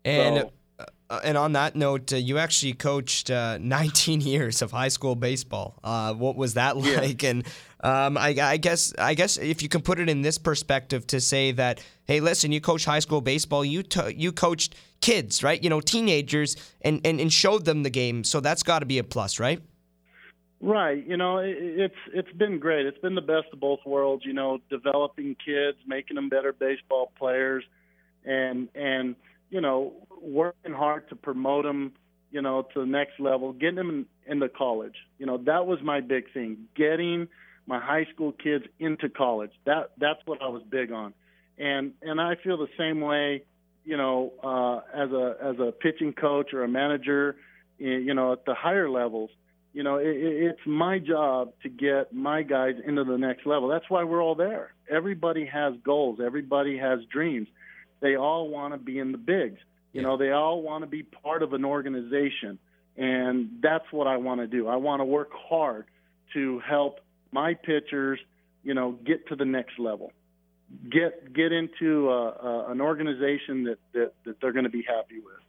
[0.05, 4.71] And so, uh, and on that note, uh, you actually coached uh, 19 years of
[4.71, 5.79] high school baseball.
[5.85, 7.23] Uh, what was that like?
[7.23, 7.31] Yeah.
[7.31, 7.47] And
[7.81, 11.21] um, I, I, guess, I guess if you can put it in this perspective to
[11.21, 15.63] say that, hey, listen, you coach high school baseball, you to, you coached kids, right?
[15.63, 18.25] You know, teenagers, and and, and showed them the game.
[18.25, 19.61] So that's got to be a plus, right?
[20.61, 21.07] Right.
[21.07, 22.87] You know, it, it's it's been great.
[22.87, 24.25] It's been the best of both worlds.
[24.25, 27.65] You know, developing kids, making them better baseball players,
[28.25, 29.15] and and
[29.51, 31.93] you know, working hard to promote them,
[32.31, 34.97] you know, to the next level, getting them in, into college.
[35.19, 36.67] You know, that was my big thing.
[36.77, 37.29] Getting
[37.67, 39.53] my high school kids into college.
[39.67, 41.15] That that's what I was big on.
[41.59, 43.45] And and I feel the same way,
[43.85, 47.37] you know, uh, as a as a pitching coach or a manager,
[47.79, 49.31] you know, at the higher levels.
[49.73, 53.69] You know, it, it's my job to get my guys into the next level.
[53.69, 54.73] That's why we're all there.
[54.89, 56.21] Everybody has goals.
[56.25, 57.49] Everybody has dreams
[58.05, 59.59] they all want to be in the bigs.
[59.93, 60.09] You yeah.
[60.09, 62.59] know, they all want to be part of an organization.
[62.97, 64.69] And that's what I want to do.
[64.69, 65.87] I want to work hard
[66.35, 67.01] to help
[67.33, 68.21] my pitchers,
[68.63, 70.13] you know, get to the next level.
[70.91, 75.19] Get get into a, a, an organization that, that, that they're going to be happy
[75.19, 75.41] with.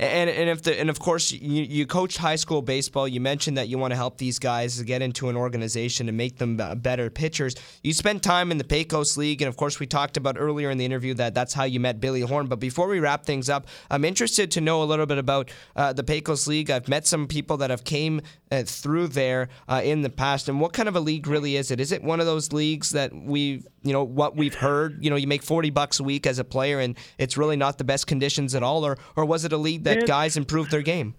[0.00, 3.06] And and if the and of course you, you coach high school baseball.
[3.06, 6.38] You mentioned that you want to help these guys get into an organization and make
[6.38, 7.54] them better pitchers.
[7.82, 10.78] You spent time in the Pecos League, and of course we talked about earlier in
[10.78, 12.46] the interview that that's how you met Billy Horn.
[12.46, 15.92] But before we wrap things up, I'm interested to know a little bit about uh,
[15.92, 16.70] the Pecos League.
[16.70, 20.62] I've met some people that have came uh, through there uh, in the past, and
[20.62, 21.78] what kind of a league really is it?
[21.78, 25.04] Is it one of those leagues that we you know what we've heard?
[25.04, 27.76] You know, you make 40 bucks a week as a player, and it's really not
[27.76, 30.70] the best conditions at all, or or was it a league that that guys improve
[30.70, 31.14] their game?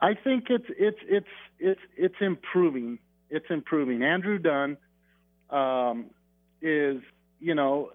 [0.00, 1.26] I think it's it's it's
[1.58, 2.98] it's it's improving.
[3.30, 4.02] It's improving.
[4.02, 4.76] Andrew Dunn
[5.50, 6.06] um,
[6.60, 7.00] is
[7.40, 7.90] you know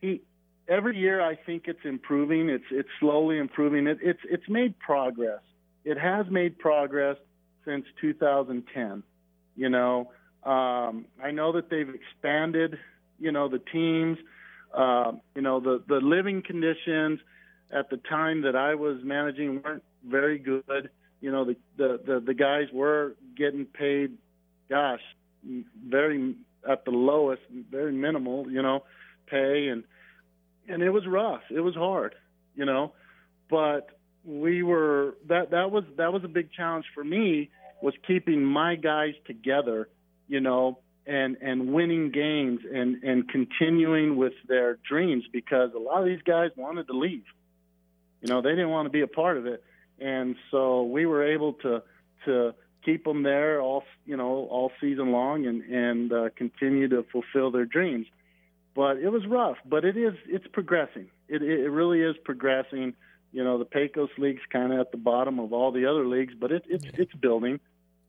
[0.00, 0.22] he
[0.68, 2.48] every year I think it's improving.
[2.48, 3.86] It's it's slowly improving.
[3.86, 5.40] It, it's it's made progress.
[5.84, 7.16] It has made progress
[7.64, 9.02] since 2010.
[9.54, 10.10] You know,
[10.44, 12.78] um, I know that they've expanded.
[13.18, 14.18] You know the teams.
[14.74, 17.20] Uh, you know the the living conditions
[17.72, 20.90] at the time that I was managing weren't very good.
[21.20, 24.12] You know, the the the, the guys were getting paid,
[24.68, 25.00] gosh,
[25.88, 26.34] very
[26.68, 28.50] at the lowest, very minimal.
[28.50, 28.84] You know,
[29.26, 29.84] pay and
[30.68, 31.42] and it was rough.
[31.50, 32.14] It was hard.
[32.56, 32.92] you know,
[33.48, 33.90] but
[34.24, 37.50] we were that that was that was a big challenge for me
[37.82, 39.88] was keeping my guys together,
[40.26, 46.00] you know, and and winning games and and continuing with their dreams because a lot
[46.00, 47.24] of these guys wanted to leave.
[48.20, 49.62] You know, they didn't want to be a part of it,
[50.00, 51.82] and so we were able to
[52.24, 57.04] to keep them there all you know all season long and and uh, continue to
[57.12, 58.06] fulfill their dreams.
[58.74, 61.08] But it was rough, but it is it's progressing.
[61.28, 62.94] It it really is progressing.
[63.32, 66.34] You know, the Pecos League's kind of at the bottom of all the other leagues,
[66.38, 67.60] but it, it's it's building.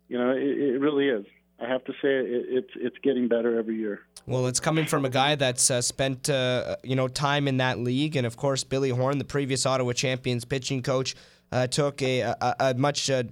[0.08, 1.26] You know, it, it really is.
[1.60, 4.02] I have to say it, it's it's getting better every year.
[4.26, 7.80] Well, it's coming from a guy that's uh, spent uh, you know time in that
[7.80, 11.16] league, and of course Billy Horn, the previous Ottawa Champions pitching coach,
[11.52, 13.24] uh, took a, a, a much uh,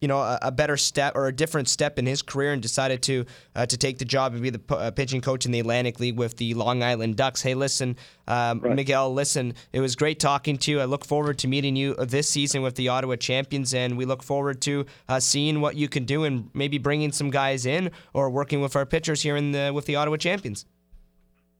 [0.00, 3.02] you know a, a, better step or a different step in his career and decided
[3.02, 5.60] to uh, to take the job and be the p- uh, pitching coach in the
[5.60, 7.42] Atlantic League with the Long Island Ducks.
[7.42, 8.74] Hey, listen, um, right.
[8.74, 10.80] Miguel, listen, it was great talking to you.
[10.80, 14.22] I look forward to meeting you this season with the Ottawa Champions, and we look
[14.22, 18.30] forward to uh, seeing what you can do and maybe bringing some guys in or
[18.30, 20.64] working with our pitchers here in the with the Ottawa Champions.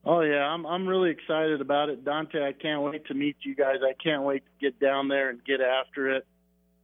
[0.02, 2.42] Oh yeah, I'm I'm really excited about it, Dante.
[2.42, 3.76] I can't wait to meet you guys.
[3.82, 6.26] I can't wait to get down there and get after it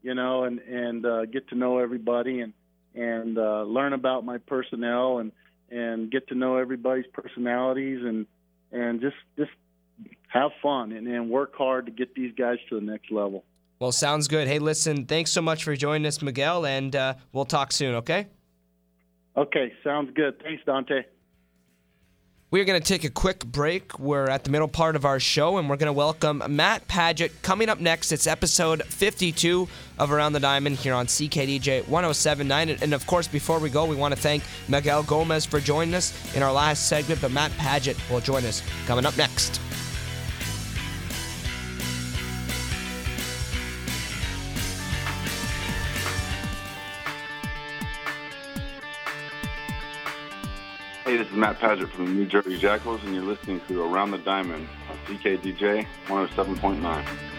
[0.07, 2.53] you know, and and uh, get to know everybody and
[2.95, 5.33] and uh, learn about my personnel and
[5.69, 8.27] and get to know everybody's personalities and
[8.71, 9.51] and just just
[10.29, 13.45] have fun and, and work hard to get these guys to the next level.
[13.81, 14.47] Well, sounds good.
[14.47, 17.97] Hey, listen, thanks so much for joining us, Miguel, and uh, we'll talk soon.
[17.97, 18.29] Okay.
[19.37, 20.41] Okay, sounds good.
[20.41, 21.03] Thanks, Dante.
[22.49, 23.99] We're going to take a quick break.
[23.99, 27.33] We're at the middle part of our show, and we're going to welcome Matt Padgett.
[27.43, 29.67] Coming up next, it's episode 52
[29.99, 32.71] of Around the Diamond here on CKDJ 1079.
[32.81, 36.37] And of course, before we go, we want to thank Miguel Gomez for joining us
[36.37, 39.61] in our last segment, but Matt Padgett will join us coming up next.
[51.07, 54.11] Hey, this is Matt Padgett from the New Jersey Jackals, and you're listening to Around
[54.11, 57.36] the Diamond on CKDJ 107.9.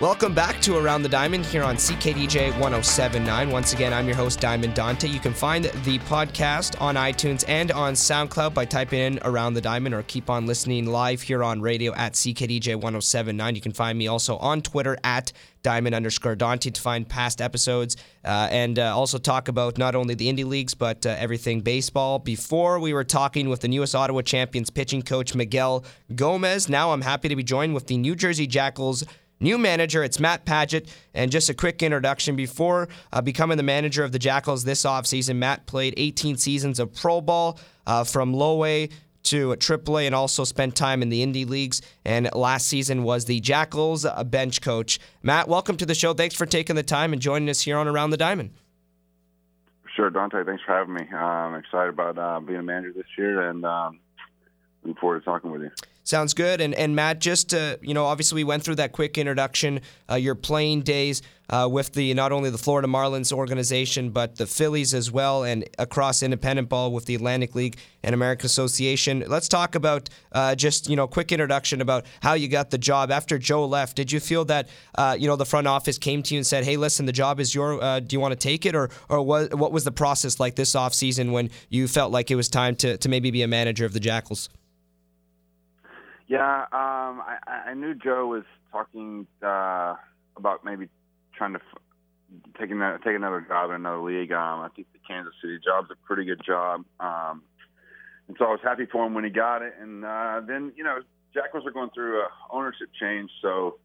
[0.00, 3.50] Welcome back to Around the Diamond here on CKDJ 1079.
[3.50, 5.08] Once again, I'm your host, Diamond Dante.
[5.08, 9.60] You can find the podcast on iTunes and on SoundCloud by typing in Around the
[9.60, 13.56] Diamond or keep on listening live here on radio at CKDJ 1079.
[13.56, 15.32] You can find me also on Twitter at
[15.64, 20.14] diamond underscore Dante to find past episodes uh, and uh, also talk about not only
[20.14, 22.20] the indie leagues but uh, everything baseball.
[22.20, 25.84] Before we were talking with the newest Ottawa Champions pitching coach Miguel
[26.14, 26.68] Gomez.
[26.68, 29.02] Now I'm happy to be joined with the New Jersey Jackals.
[29.40, 30.88] New manager, it's Matt Padgett.
[31.14, 35.36] And just a quick introduction before uh, becoming the manager of the Jackals this offseason,
[35.36, 38.88] Matt played 18 seasons of Pro Ball uh, from low A
[39.24, 41.82] to AAA and also spent time in the indie leagues.
[42.04, 44.98] And last season was the Jackals bench coach.
[45.22, 46.14] Matt, welcome to the show.
[46.14, 48.50] Thanks for taking the time and joining us here on Around the Diamond.
[49.94, 50.44] Sure, Dante.
[50.44, 51.02] Thanks for having me.
[51.12, 54.00] Uh, I'm excited about uh, being a manager this year and um,
[54.82, 55.70] looking forward to talking with you.
[56.08, 56.62] Sounds good.
[56.62, 59.82] And and Matt, just to, you know, obviously we went through that quick introduction.
[60.10, 64.46] Uh, your playing days uh, with the not only the Florida Marlins organization but the
[64.46, 69.22] Phillies as well, and across independent ball with the Atlantic League and American Association.
[69.26, 73.10] Let's talk about uh, just you know quick introduction about how you got the job
[73.10, 73.94] after Joe left.
[73.94, 76.64] Did you feel that uh, you know the front office came to you and said,
[76.64, 77.82] "Hey, listen, the job is your.
[77.82, 80.54] Uh, do you want to take it?" Or or what what was the process like
[80.54, 83.48] this off season when you felt like it was time to to maybe be a
[83.48, 84.48] manager of the Jackals?
[86.28, 87.38] Yeah, um, I,
[87.68, 89.94] I knew Joe was talking uh,
[90.36, 90.88] about maybe
[91.34, 94.30] trying to f- take another take another job in another league.
[94.30, 97.42] Um, I think the Kansas City job's a pretty good job, um,
[98.28, 99.72] and so I was happy for him when he got it.
[99.80, 100.98] And uh, then you know,
[101.32, 103.78] Jackals are going through a ownership change, so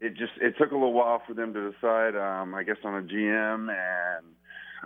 [0.00, 2.14] it just it took a little while for them to decide.
[2.14, 4.26] Um, I guess on a GM and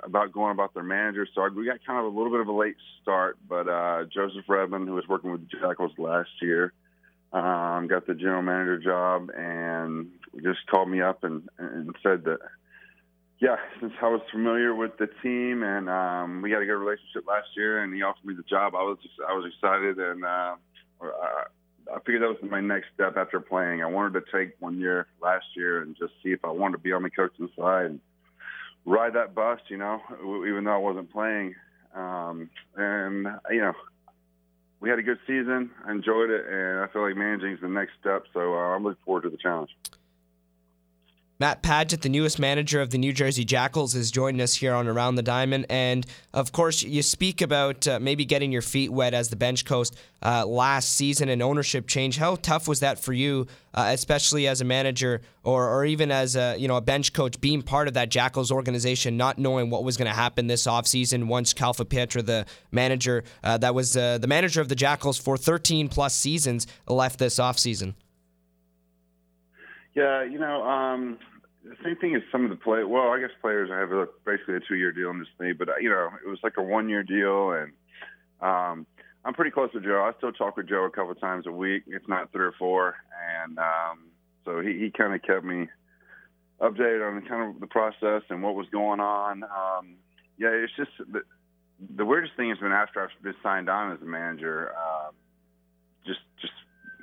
[0.03, 1.27] about going about their manager.
[1.35, 4.45] So we got kind of a little bit of a late start, but uh, Joseph
[4.49, 6.73] Redmond, who was working with the Jackals last year,
[7.33, 10.11] um, got the general manager job and
[10.43, 12.39] just called me up and, and said that,
[13.41, 17.27] yeah, since I was familiar with the team and um, we had a good relationship
[17.29, 20.25] last year, and he offered me the job, I was just, I was excited and
[20.25, 20.55] uh,
[21.03, 21.45] I,
[21.95, 23.83] I figured that was my next step after playing.
[23.83, 26.83] I wanted to take one year last year and just see if I wanted to
[26.83, 27.87] be on the coaching side.
[27.87, 28.01] And,
[28.88, 30.01] ride that bus, you know,
[30.46, 31.55] even though I wasn't playing.
[31.94, 33.74] Um, and you know,
[34.81, 35.70] we had a good season.
[35.87, 38.24] I enjoyed it, and I feel like managing is the next step.
[38.33, 39.70] So uh, I'm looking forward to the challenge.
[41.40, 44.88] Matt Padgett, the newest manager of the New Jersey Jackals, is joining us here on
[44.88, 45.66] Around the Diamond.
[45.70, 49.64] And of course, you speak about uh, maybe getting your feet wet as the bench
[49.64, 52.16] coach uh, last season and ownership change.
[52.16, 56.35] How tough was that for you, uh, especially as a manager or, or even as
[56.35, 59.85] a you know a bench coach, being part of that Jackals organization, not knowing what
[59.85, 64.27] was going to happen this offseason once Calfapietra, the manager uh, that was uh, the
[64.27, 67.94] manager of the Jackals for 13 plus seasons, left this offseason?
[69.99, 71.19] Yeah, you know, um,
[71.65, 72.85] the same thing as some of the play.
[72.85, 75.91] Well, I guess players have a, basically a two-year deal in this league, but you
[75.91, 77.73] know, it was like a one-year deal, and
[78.41, 78.87] um,
[79.25, 80.09] I'm pretty close to Joe.
[80.09, 82.95] I still talk with Joe a couple times a week, if not three or four,
[83.43, 84.05] and um,
[84.45, 85.67] so he, he kind of kept me
[86.61, 89.43] updated on kind of the process and what was going on.
[89.43, 89.97] Um,
[90.39, 91.23] yeah, it's just the,
[91.97, 95.11] the weirdest thing has been after I've been signed on as a manager, uh,
[96.07, 96.53] just just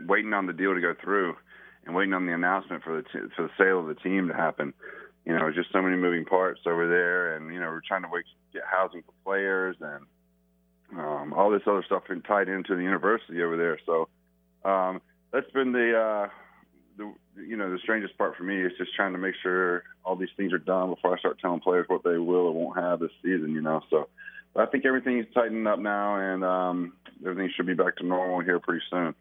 [0.08, 1.36] waiting on the deal to go through
[1.86, 4.34] and waiting on the announcement for the t- for the sale of the team to
[4.34, 4.74] happen.
[5.26, 8.10] You know, just so many moving parts over there, and you know, we're trying to
[8.12, 10.06] wait, get housing for players and
[10.98, 13.80] um, all this other stuff been tied into the university over there.
[13.86, 14.08] So
[14.64, 16.30] um, that's been the, uh,
[16.98, 20.16] the you know the strangest part for me is just trying to make sure all
[20.16, 23.00] these things are done before I start telling players what they will or won't have
[23.00, 23.52] this season.
[23.52, 24.08] You know, so
[24.56, 26.94] I think everything's tightening up now, and um,
[27.26, 29.16] everything should be back to normal here pretty soon.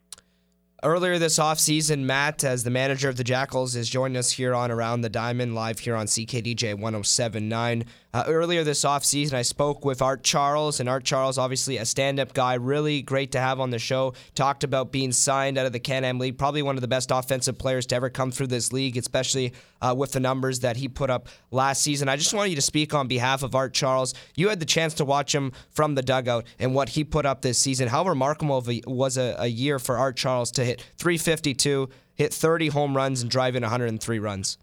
[0.84, 4.70] Earlier this offseason, Matt, as the manager of the Jackals, is joining us here on
[4.70, 7.86] Around the Diamond, live here on CKDJ 1079.
[8.12, 12.20] Uh, earlier this offseason, I spoke with Art Charles, and Art Charles, obviously a stand
[12.20, 14.12] up guy, really great to have on the show.
[14.34, 17.10] Talked about being signed out of the Can Am League, probably one of the best
[17.10, 20.86] offensive players to ever come through this league, especially uh, with the numbers that he
[20.86, 22.08] put up last season.
[22.08, 24.14] I just want you to speak on behalf of Art Charles.
[24.36, 27.42] You had the chance to watch him from the dugout and what he put up
[27.42, 27.88] this season.
[27.88, 32.96] How remarkable was a, a year for Art Charles to hit 352, hit 30 home
[32.96, 34.58] runs, and drive in 103 runs?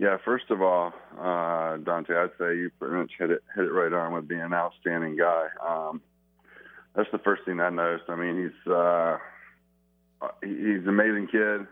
[0.00, 3.70] Yeah, first of all, uh, Dante, I'd say you pretty much hit it hit it
[3.70, 5.48] right on with being an outstanding guy.
[5.66, 6.00] Um,
[6.96, 8.08] that's the first thing I noticed.
[8.08, 9.18] I mean, he's uh,
[10.42, 11.66] he's an amazing kid.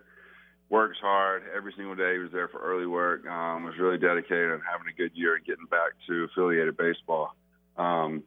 [0.68, 2.12] Works hard every single day.
[2.12, 3.26] He was there for early work.
[3.26, 7.34] Um, was really dedicated and having a good year and getting back to affiliated baseball.
[7.78, 8.22] Um,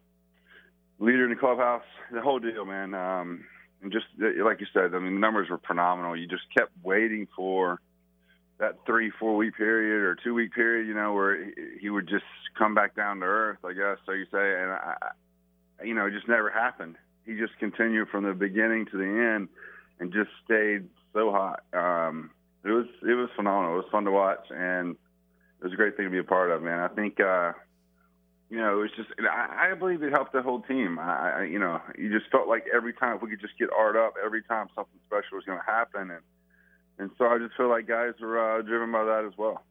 [0.98, 2.96] leader in the clubhouse, the whole deal, man.
[2.96, 3.46] Um,
[3.90, 6.16] just like you said, I mean, the numbers were phenomenal.
[6.16, 7.80] You just kept waiting for
[8.60, 12.26] that three four week period or two week period, you know, where he would just
[12.58, 14.96] come back down to earth, I guess, so you say, and I,
[15.84, 16.96] you know, it just never happened.
[17.26, 19.48] He just continued from the beginning to the end,
[20.00, 21.64] and just stayed so hot.
[21.74, 22.32] Um,
[22.64, 23.74] it was it was phenomenal.
[23.74, 24.92] It was fun to watch, and
[25.60, 26.80] it was a great thing to be a part of, man.
[26.80, 27.20] I think.
[27.20, 27.54] uh
[28.52, 31.00] you know, it was just, I, I believe it helped the whole team.
[31.00, 33.70] I, I, you know, you just felt like every time if we could just get
[33.76, 36.12] art up, every time something special was going to happen.
[36.12, 36.22] And,
[37.00, 39.64] and so I just feel like guys were uh, driven by that as well.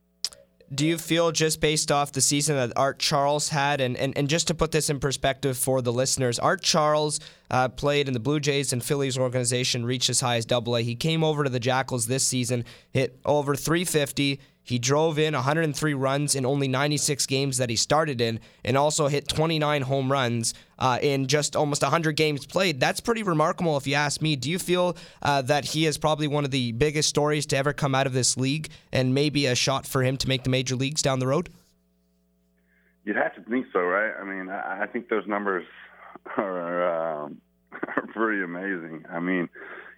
[0.73, 4.29] Do you feel just based off the season that Art Charles had, and, and, and
[4.29, 7.19] just to put this in perspective for the listeners, Art Charles
[7.51, 10.83] uh, played in the Blue Jays and Phillies organization, reached as high as Double A.
[10.83, 15.95] He came over to the Jackals this season, hit over 350, he drove in 103
[15.95, 20.55] runs in only 96 games that he started in, and also hit 29 home runs
[20.79, 22.81] uh, in just almost 100 games played.
[22.81, 24.37] That's pretty remarkable, if you ask me.
[24.37, 27.73] Do you feel uh, that he is probably one of the biggest stories to ever
[27.73, 30.77] come out of this league, and maybe a shot for him to make the major
[30.77, 31.49] leagues down the road?
[33.05, 34.13] You'd have to think so, right?
[34.21, 35.65] I mean, I think those numbers
[36.37, 37.41] are, um,
[37.73, 39.05] are pretty amazing.
[39.11, 39.49] I mean,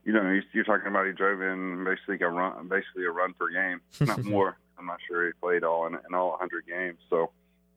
[0.05, 3.49] you know, you're talking about he drove in basically a run, basically a run per
[3.51, 4.57] game, not more.
[4.79, 6.99] I'm not sure he played all in, in all 100 games.
[7.09, 7.31] So,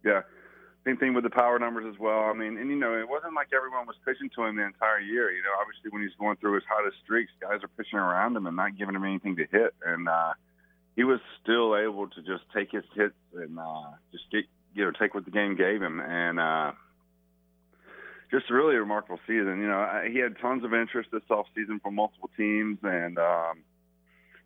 [0.04, 0.22] yeah,
[0.86, 2.22] same thing with the power numbers as well.
[2.24, 5.00] I mean, and you know, it wasn't like everyone was pitching to him the entire
[5.00, 5.32] year.
[5.32, 8.48] You know, obviously when he's going through his hottest streaks, guys are pitching around him
[8.48, 10.34] and not giving him anything to hit, and uh,
[10.96, 14.92] he was still able to just take his hits and uh, just get you know
[14.92, 16.40] take what the game gave him and.
[16.40, 16.72] uh
[18.40, 19.60] just really a remarkable season.
[19.60, 23.64] You know, he had tons of interest this off season from multiple teams, and um,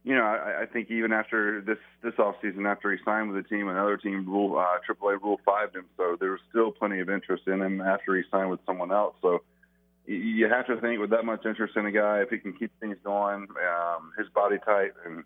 [0.04, 3.43] you know, I, I think even after this this off season, after he signed with
[3.43, 6.99] the team, another team rule uh, AAA rule five him, so there was still plenty
[6.99, 9.15] of interest in him after he signed with someone else.
[9.21, 9.41] So
[10.05, 12.72] you have to think with that much interest in a guy, if he can keep
[12.80, 15.24] things going, um, his body type and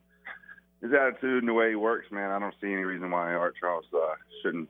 [0.81, 3.55] his attitude and the way he works, man, I don't see any reason why Art
[3.59, 4.69] Charles uh, shouldn't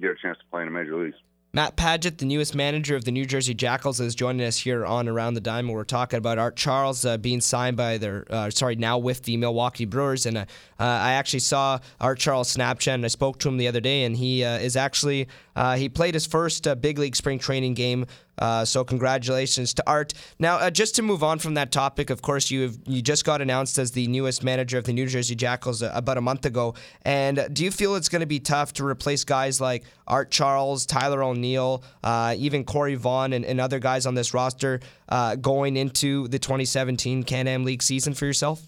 [0.00, 1.16] get a chance to play in the major leagues.
[1.54, 5.08] Matt Padgett, the newest manager of the New Jersey Jackals, is joining us here on
[5.08, 5.72] Around the Diamond.
[5.72, 9.36] We're talking about Art Charles uh, being signed by their, uh, sorry, now with the
[9.36, 10.26] Milwaukee Brewers.
[10.26, 10.44] And uh,
[10.80, 14.16] I actually saw Art Charles Snapchat, and I spoke to him the other day, and
[14.16, 18.06] he uh, is actually, uh, he played his first uh, big league spring training game
[18.38, 20.12] Uh, so congratulations to Art.
[20.38, 23.40] Now, uh, just to move on from that topic, of course, you you just got
[23.40, 26.74] announced as the newest manager of the New Jersey Jackals uh, about a month ago.
[27.02, 30.84] And do you feel it's going to be tough to replace guys like Art Charles,
[30.86, 35.76] Tyler O'Neill, uh, even Corey Vaughn, and, and, other guys on this roster uh, going
[35.76, 38.62] into the 2017 Can-Am League season for yourself?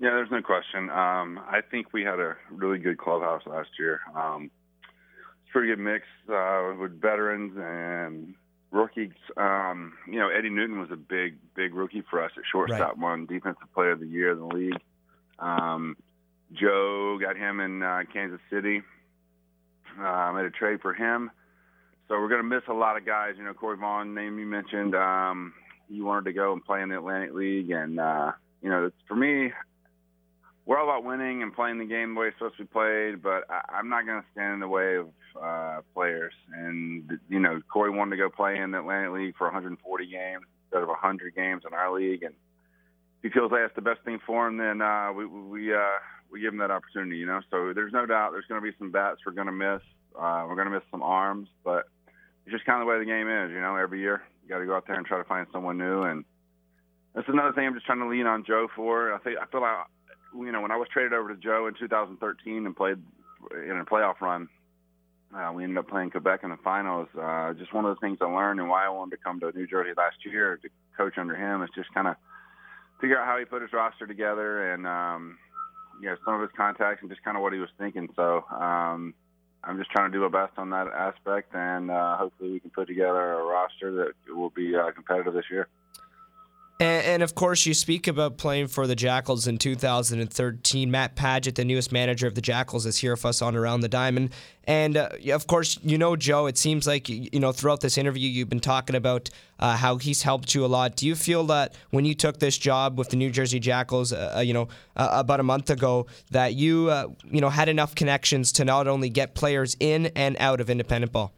[0.00, 0.90] Yeah, there's no question.
[0.90, 4.00] Um, I think we had a really good clubhouse last year.
[4.14, 4.50] Um,
[5.56, 8.34] pretty good mix uh, with veterans and
[8.70, 9.12] rookies.
[9.38, 12.88] Um, you know, Eddie Newton was a big, big rookie for us at shortstop.
[12.88, 12.98] Right.
[12.98, 14.78] Won Defensive Player of the Year in the league.
[15.38, 15.96] Um,
[16.52, 18.82] Joe got him in uh, Kansas City.
[19.98, 21.30] Uh, made a trade for him.
[22.06, 23.36] So we're going to miss a lot of guys.
[23.38, 25.54] You know, Corey Vaughn, name you mentioned, um,
[25.88, 29.16] he wanted to go and play in the Atlantic League, and uh, you know, for
[29.16, 29.52] me,
[30.66, 33.22] we're all about winning and playing the game the way it's supposed to be played,
[33.22, 35.08] but I, I'm not going to stand in the way of
[35.40, 36.34] uh, players.
[36.52, 40.44] And you know, Corey wanted to go play in the Atlantic League for 140 games
[40.64, 44.02] instead of 100 games in our league, and if he feels like that's the best
[44.04, 45.98] thing for him, then uh, we we uh,
[46.30, 47.16] we give him that opportunity.
[47.16, 49.52] You know, so there's no doubt there's going to be some bats we're going to
[49.52, 49.82] miss.
[50.18, 51.84] Uh, we're going to miss some arms, but
[52.44, 53.52] it's just kind of the way the game is.
[53.52, 55.78] You know, every year you got to go out there and try to find someone
[55.78, 56.24] new and.
[57.14, 59.14] That's another thing I'm just trying to lean on Joe for.
[59.14, 59.86] I think I feel like
[60.34, 62.98] you know, when I was traded over to Joe in 2013 and played
[63.52, 64.48] in a playoff run,
[65.34, 67.08] uh, we ended up playing Quebec in the finals.
[67.18, 69.52] Uh, just one of the things I learned and why I wanted to come to
[69.52, 72.16] New Jersey last year to coach under him is just kind of
[73.00, 75.38] figure out how he put his roster together and, um,
[76.00, 78.08] you know, some of his contacts and just kind of what he was thinking.
[78.16, 79.14] So um,
[79.64, 82.70] I'm just trying to do my best on that aspect, and uh, hopefully we can
[82.70, 85.68] put together a roster that will be uh, competitive this year.
[86.78, 90.90] And, and, of course, you speak about playing for the Jackals in 2013.
[90.90, 93.88] Matt Padgett, the newest manager of the Jackals, is here with us on Around the
[93.88, 94.34] Diamond.
[94.64, 96.44] And uh, of course, you know Joe.
[96.44, 100.20] It seems like you know throughout this interview you've been talking about uh, how he's
[100.22, 100.96] helped you a lot.
[100.96, 104.34] Do you feel that when you took this job with the New Jersey Jackals, uh,
[104.36, 107.94] uh you know, uh, about a month ago, that you uh, you know had enough
[107.94, 111.32] connections to not only get players in and out of independent ball?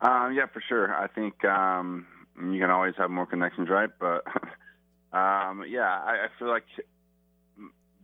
[0.00, 0.92] Um, yeah, for sure.
[0.96, 1.44] I think.
[1.44, 2.06] Um
[2.40, 3.90] you can always have more connections, right?
[3.98, 4.24] But
[5.16, 6.64] um, yeah, I, I feel like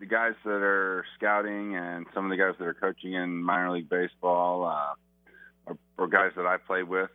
[0.01, 3.71] the guys that are scouting and some of the guys that are coaching in minor
[3.71, 4.95] league baseball uh,
[5.69, 7.11] are, are guys that I played with.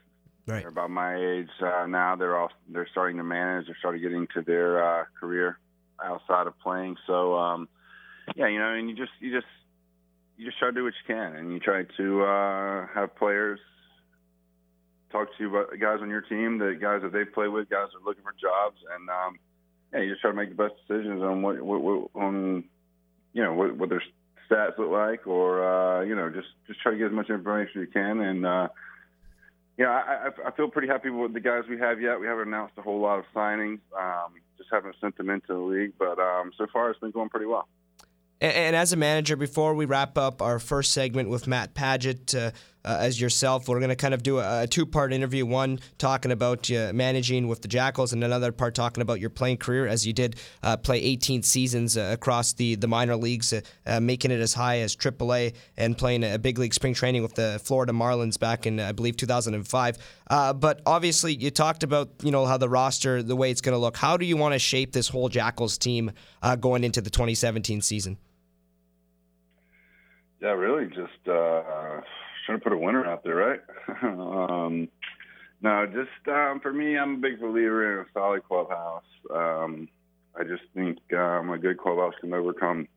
[0.46, 0.62] Right.
[0.62, 2.16] They're about my age uh, now.
[2.16, 3.66] They're all they're starting to manage.
[3.66, 5.60] They're starting getting to their uh, career
[6.02, 6.96] outside of playing.
[7.06, 7.68] So um,
[8.36, 9.48] yeah, you know, and you just you just
[10.38, 13.60] you just try to do what you can, and you try to uh, have players
[15.12, 18.06] talk to guys on your team, the guys that they play with, guys that are
[18.06, 19.40] looking for jobs, and um,
[19.94, 22.64] yeah, you just try to make the best decisions on what, what, what on
[23.34, 24.04] you know what, what their
[24.50, 27.82] stats look like, or uh, you know just just try to get as much information
[27.82, 28.20] as you can.
[28.22, 28.68] And uh,
[29.78, 32.20] yeah, I, I feel pretty happy with the guys we have yet.
[32.20, 35.60] We haven't announced a whole lot of signings, um, just haven't sent them into the
[35.60, 37.68] league, but um, so far it's been going pretty well.
[38.40, 42.52] And, as a manager, before we wrap up our first segment with Matt Padgett uh,
[42.88, 45.46] uh, as yourself, we're going to kind of do a, a two part interview.
[45.46, 49.58] One talking about uh, managing with the Jackals, and another part talking about your playing
[49.58, 54.00] career as you did uh, play 18 seasons uh, across the, the minor leagues, uh,
[54.00, 57.60] making it as high as AAA and playing a big league spring training with the
[57.62, 59.98] Florida Marlins back in, I believe, 2005.
[60.30, 63.80] but obviously, you talked about you know how the roster, the way it's going to
[63.80, 63.98] look.
[63.98, 66.12] How do you want to shape this whole Jackals team
[66.62, 68.18] going into the 2017 season?
[70.40, 72.02] Yeah, really, just uh,
[72.48, 73.60] trying to put a winner out there, right?
[74.04, 74.88] um,
[75.62, 79.04] no, just um, for me, I'm a big believer in a solid clubhouse.
[79.34, 79.90] Um,
[80.40, 82.88] I just think um, a good clubhouse can overcome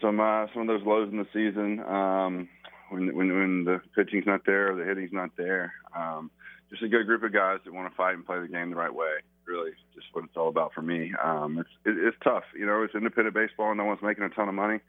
[0.00, 2.48] some uh, some of those lows in the season um,
[2.90, 5.72] when, when when the pitching's not there or the hitting's not there.
[5.96, 6.30] Um,
[6.70, 8.76] just a good group of guys that want to fight and play the game the
[8.76, 9.22] right way.
[9.46, 11.12] Really, just what it's all about for me.
[11.22, 12.82] Um, it's it, it's tough, you know.
[12.82, 14.80] It's independent baseball, and no one's making a ton of money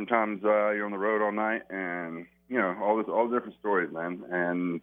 [0.00, 3.36] sometimes uh, you're on the road all night, and you know all this, all the
[3.36, 4.24] different stories, man.
[4.30, 4.80] And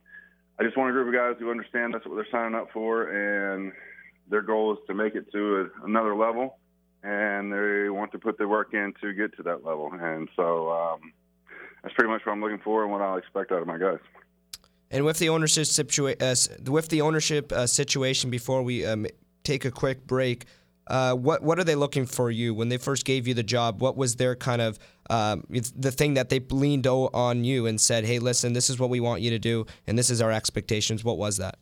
[0.60, 3.10] I just want a group of guys who understand that's what they're signing up for,
[3.10, 3.72] and
[4.30, 6.58] their goal is to make it to a, another level,
[7.04, 9.92] and they want to put the work in to get to that level.
[9.92, 11.14] And so um,
[11.82, 14.00] that's pretty much what I'm looking for and what I'll expect out of my guys.
[14.92, 16.36] And with the ownership situation, uh,
[16.72, 19.08] with the ownership uh, situation, before we um,
[19.44, 20.46] take a quick break,
[20.90, 23.82] uh, what what are they looking for you when they first gave you the job?
[23.82, 24.80] What was their kind of
[25.10, 28.90] um, the thing that they leaned on you and said, "Hey, listen, this is what
[28.90, 31.58] we want you to do, and this is our expectations." What was that?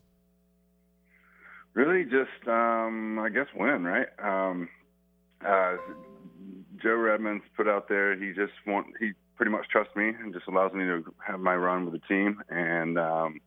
[1.74, 4.08] Really, just um, I guess win, right?
[4.24, 4.70] Um,
[5.46, 5.76] uh,
[6.82, 8.16] Joe Redman's put out there.
[8.16, 11.56] He just want he pretty much trusts me and just allows me to have my
[11.56, 13.40] run with the team and um,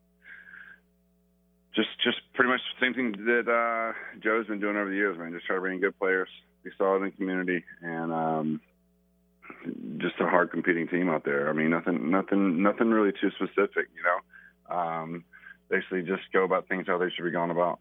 [1.79, 5.17] just just pretty much the same thing that uh, Joe's been doing over the years,
[5.17, 5.33] man.
[5.33, 6.29] Just try to bring good players,
[6.65, 8.61] be solid in the community, and um,
[9.99, 11.49] just a hard competing team out there.
[11.49, 14.77] I mean, nothing nothing nothing really too specific, you know.
[14.77, 15.25] Um,
[15.71, 17.79] basically, just go about things how they should be going about.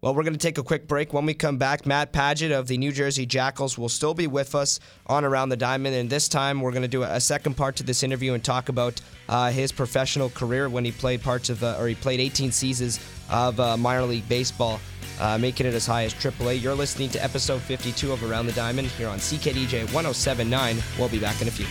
[0.00, 1.12] Well, we're going to take a quick break.
[1.12, 4.54] When we come back, Matt Padgett of the New Jersey Jackals will still be with
[4.54, 4.78] us
[5.08, 5.96] on Around the Diamond.
[5.96, 8.68] And this time, we're going to do a second part to this interview and talk
[8.68, 12.52] about uh, his professional career when he played parts of, uh, or he played 18
[12.52, 14.78] seasons of uh, minor league baseball,
[15.18, 16.62] uh, making it as high as AAA.
[16.62, 20.76] You're listening to episode 52 of Around the Diamond here on CKDJ 1079.
[20.96, 21.66] We'll be back in a few.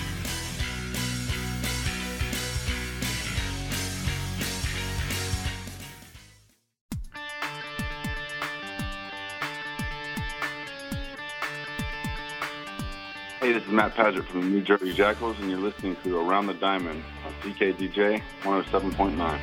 [13.77, 17.33] Matt Padgett from the New Jersey Jackals, and you're listening to Around the Diamond on
[17.43, 19.39] CKDJ 107.9.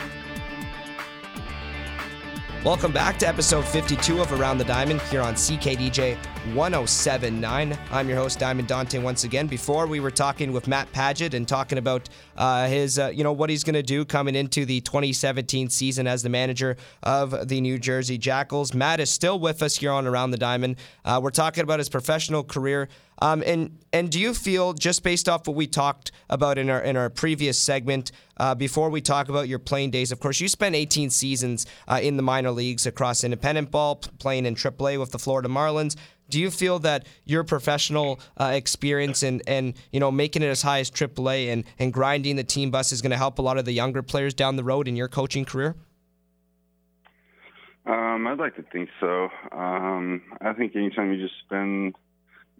[2.64, 6.16] Welcome back to episode 52 of Around the Diamond here on CKDJ
[6.55, 7.78] 1079.
[7.91, 9.47] I'm your host, Diamond Dante, once again.
[9.47, 13.32] Before we were talking with Matt Padgett and talking about uh, his, uh, you know,
[13.32, 17.61] what he's going to do coming into the 2017 season as the manager of the
[17.61, 18.72] New Jersey Jackals.
[18.72, 20.76] Matt is still with us here on Around the Diamond.
[21.05, 22.89] Uh, we're talking about his professional career.
[23.21, 26.81] Um, and and do you feel just based off what we talked about in our
[26.81, 30.12] in our previous segment uh, before we talk about your playing days?
[30.12, 34.47] Of course, you spent 18 seasons uh, in the minor leagues across independent ball, playing
[34.47, 35.97] in AAA with the Florida Marlins.
[36.31, 40.62] Do you feel that your professional uh, experience and, and you know making it as
[40.62, 43.59] high as AAA and, and grinding the team bus is going to help a lot
[43.59, 45.77] of the younger players down the road in your coaching career?
[47.87, 49.29] Um, I'd like to think so.
[49.53, 51.95] Um, I think anytime you just spend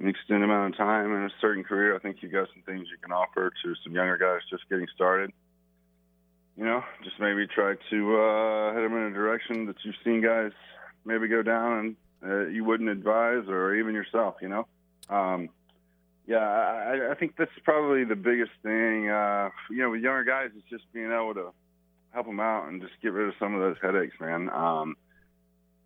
[0.01, 2.88] an extended amount of time in a certain career, I think you've got some things
[2.90, 5.30] you can offer to some younger guys just getting started.
[6.57, 10.20] You know, just maybe try to uh, head them in a direction that you've seen
[10.20, 10.53] guys
[11.05, 14.36] maybe go down and uh, you wouldn't advise, or even yourself.
[14.40, 14.66] You know,
[15.11, 15.51] um,
[16.26, 19.09] yeah, I, I think that's probably the biggest thing.
[19.11, 21.53] Uh, you know, with younger guys, is just being able to
[22.12, 24.49] help them out and just get rid of some of those headaches, man.
[24.51, 24.97] Um,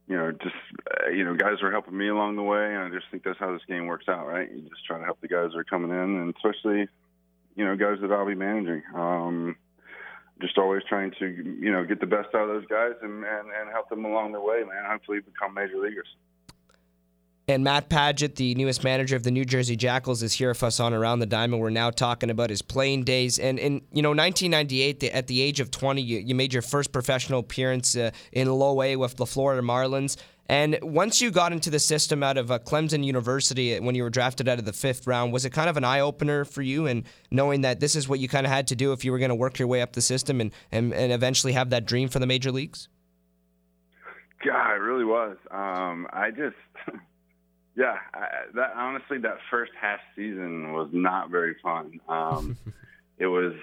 [0.09, 0.55] you know, just
[0.91, 3.39] uh, you know, guys are helping me along the way, and I just think that's
[3.39, 4.51] how this game works out, right?
[4.51, 6.89] You just try to help the guys that are coming in, and especially,
[7.57, 8.83] you know, guys that I'll be managing.
[8.95, 9.57] Um,
[10.41, 13.49] just always trying to, you know, get the best out of those guys and, and,
[13.51, 14.85] and help them along their way, man.
[14.87, 16.09] Hopefully, become major leaguers.
[17.51, 20.79] And Matt Padgett, the newest manager of the New Jersey Jackals, is here with us
[20.81, 21.63] on Around the Diamond.
[21.63, 23.39] We're now talking about his playing days.
[23.39, 27.41] And in you know 1998, at the age of 20, you, made your first professional
[27.41, 30.19] appearance uh, in Low A with the Florida Marlins.
[30.51, 34.11] And once you got into the system out of uh, Clemson University when you were
[34.11, 36.87] drafted out of the fifth round, was it kind of an eye opener for you
[36.87, 39.19] and knowing that this is what you kind of had to do if you were
[39.19, 42.11] going to work your way up the system and, and, and eventually have that dream
[42.11, 42.89] for the major leagues?
[44.45, 45.37] God, it really was.
[45.51, 46.57] Um, I just,
[47.79, 48.27] yeah, I,
[48.57, 52.01] that honestly, that first half season was not very fun.
[52.09, 52.57] Um,
[53.19, 53.55] it was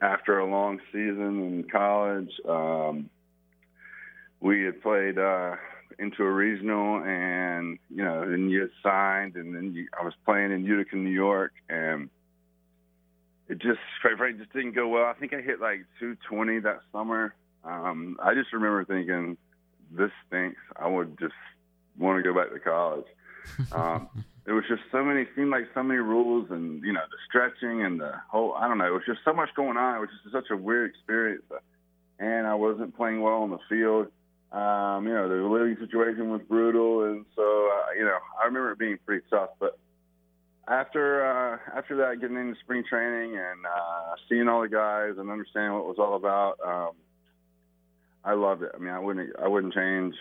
[0.00, 2.30] after a long season in college.
[2.48, 3.10] Um,
[4.40, 5.56] we had played uh,
[5.98, 10.52] into a regional, and you know, then you signed, and then you, I was playing
[10.52, 12.08] in Utica, New York, and
[13.48, 15.06] it just, quite frankly, just didn't go well.
[15.06, 17.34] I think I hit like 220 that summer.
[17.64, 19.36] Um, I just remember thinking,
[19.90, 20.60] this stinks.
[20.76, 21.34] I would just
[21.98, 23.06] want to go back to college.
[23.72, 24.08] Um,
[24.44, 27.82] there was just so many, seemed like so many rules, and you know, the stretching
[27.82, 28.54] and the whole.
[28.54, 28.86] I don't know.
[28.86, 29.96] It was just so much going on.
[29.96, 31.44] It was just such a weird experience,
[32.18, 34.08] and I wasn't playing well on the field.
[34.52, 38.72] Um, you know, the living situation was brutal, and so uh, you know, I remember
[38.72, 39.50] it being pretty tough.
[39.58, 39.78] But
[40.68, 45.30] after uh, after that, getting into spring training and uh, seeing all the guys and
[45.30, 46.92] understanding what it was all about, um,
[48.24, 48.72] I loved it.
[48.74, 50.14] I mean, I wouldn't I wouldn't change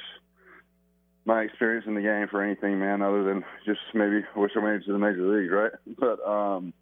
[1.25, 4.81] my experience in the game for anything, man, other than just maybe wish I made
[4.81, 5.71] it to the major leagues, right?
[5.97, 6.73] But um,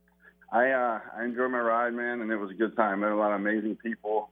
[0.51, 3.01] I uh, I enjoyed my ride, man, and it was a good time.
[3.01, 4.29] Met a lot of amazing people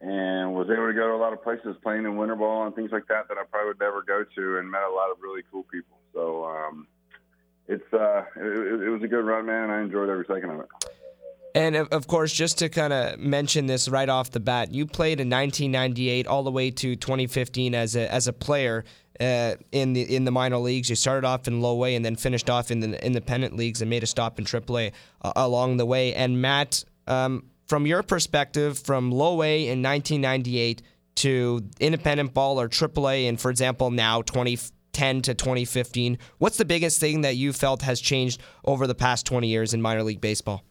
[0.00, 2.74] and was able to go to a lot of places playing in winter ball and
[2.74, 5.18] things like that that I probably would never go to, and met a lot of
[5.20, 5.98] really cool people.
[6.14, 6.86] So um,
[7.66, 9.64] it's uh, it, it was a good run, man.
[9.64, 10.68] And I enjoyed every second of it.
[11.54, 15.20] And of course, just to kind of mention this right off the bat, you played
[15.20, 18.84] in 1998 all the way to 2015 as a as a player
[19.20, 20.90] uh, in the in the minor leagues.
[20.90, 23.90] You started off in low A and then finished off in the independent leagues and
[23.90, 24.92] made a stop in AAA
[25.22, 26.14] uh, along the way.
[26.14, 30.82] And Matt, um, from your perspective, from low A in 1998
[31.16, 37.00] to independent ball or AAA, and for example, now 2010 to 2015, what's the biggest
[37.00, 40.62] thing that you felt has changed over the past 20 years in minor league baseball?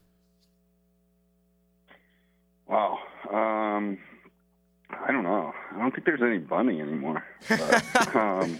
[4.89, 5.53] I don't know.
[5.73, 7.23] I don't think there's any bunny anymore.
[7.49, 8.59] But, um,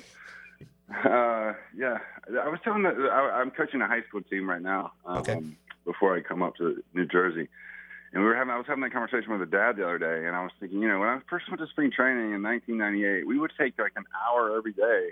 [0.90, 1.98] uh, yeah,
[2.42, 4.92] I was telling that I, I'm coaching a high school team right now.
[5.06, 5.42] Um, Okay.
[5.86, 7.48] Before I come up to New Jersey,
[8.12, 10.28] and we were having I was having that conversation with a dad the other day,
[10.28, 13.26] and I was thinking, you know, when I first went to spring training in 1998,
[13.26, 15.12] we would take like an hour every day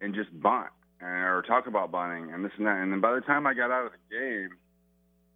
[0.00, 2.78] and just bunt and, or talk about bunting and this and that.
[2.80, 4.50] And then by the time I got out of the game,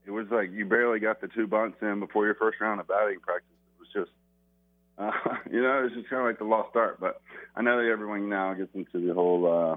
[0.07, 2.87] it was like you barely got the two bunts in before your first round of
[2.87, 3.58] batting practice.
[4.99, 7.01] It was just, uh, you know, it's just kind of like the lost art.
[7.01, 7.21] But
[7.57, 9.77] I know that everyone now gets into the whole uh,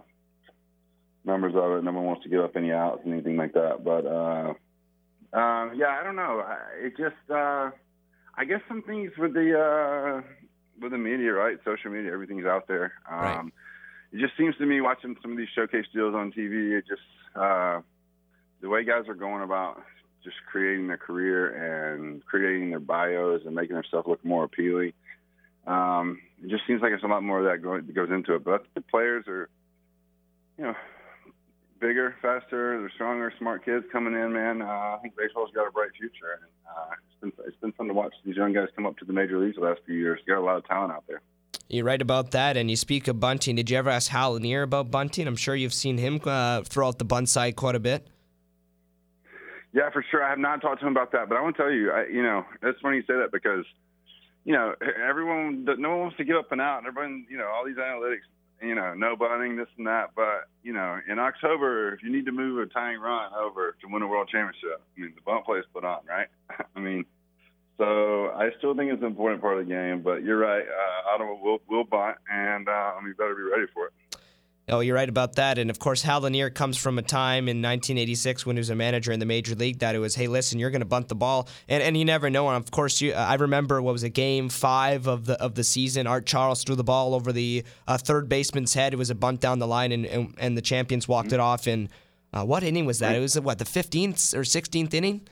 [1.26, 1.84] numbers of it.
[1.84, 3.84] No one wants to give up any outs and anything like that.
[3.84, 4.54] But uh,
[5.38, 6.44] um, yeah, I don't know.
[6.82, 7.72] It just, uh,
[8.36, 10.22] I guess some things with the uh,
[10.82, 11.58] with the media, right?
[11.64, 12.94] Social media, everything's out there.
[13.10, 13.54] Um,
[14.12, 16.78] It just seems to me watching some of these showcase deals on TV.
[16.78, 17.02] It just
[17.36, 17.82] uh,
[18.62, 19.82] the way guys are going about
[20.24, 24.94] just creating their career and creating their bios and making their stuff look more appealing.
[25.68, 28.44] Um, it just seems like there's a lot more of that goes into it.
[28.44, 29.50] But the players are,
[30.58, 30.76] you know,
[31.80, 34.34] bigger, faster, they're stronger, smart kids coming in.
[34.34, 36.40] Man, uh, I think baseball's got a bright future.
[36.42, 39.06] And, uh, it's been it's been fun to watch these young guys come up to
[39.06, 40.20] the major leagues the last few years.
[40.26, 41.22] You Got a lot of talent out there.
[41.70, 43.56] You're right about that, and you speak of bunting.
[43.56, 45.26] Did you ever ask Hal Lanier about bunting?
[45.26, 48.08] I'm sure you've seen him uh, throw out the bunt side quite a bit.
[49.74, 50.22] Yeah, for sure.
[50.22, 52.08] I have not talked to him about that, but I want to tell you, I,
[52.08, 53.64] you know, it's funny you say that because,
[54.44, 56.86] you know, everyone, no one wants to give up and out.
[56.86, 58.26] Everyone, you know, all these analytics,
[58.62, 60.12] you know, no bunting, this and that.
[60.16, 63.88] But you know, in October, if you need to move a tying run over to
[63.88, 66.28] win a world championship, I mean, the bunt play is put on, right?
[66.76, 67.06] I mean,
[67.78, 70.02] so I still think it's an important part of the game.
[70.02, 73.88] But you're right, uh, Ottawa will will bunt, and uh, we better be ready for
[73.88, 73.94] it.
[74.70, 75.58] Oh, you're right about that.
[75.58, 78.76] And of course, Hal Lanier comes from a time in 1986 when he was a
[78.76, 81.16] manager in the major league that it was, hey, listen, you're going to bunt the
[81.16, 82.48] ball, and and you never know.
[82.48, 85.64] And of course, you, I remember what was it, Game Five of the of the
[85.64, 86.08] season.
[86.08, 88.94] Art Charles threw the ball over the uh, third baseman's head.
[88.94, 91.68] It was a bunt down the line, and and, and the champions walked it off.
[91.68, 91.90] And
[92.32, 93.16] uh, what inning was that?
[93.16, 95.28] It was what the 15th or 16th inning.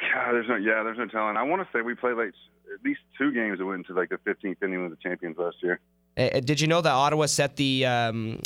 [0.00, 1.36] God, there's no yeah, there's no telling.
[1.36, 4.10] I want to say we played like at least two games that went into like
[4.10, 5.80] the 15th inning with the champions last year.
[6.16, 8.40] Uh, did you know that Ottawa set the um,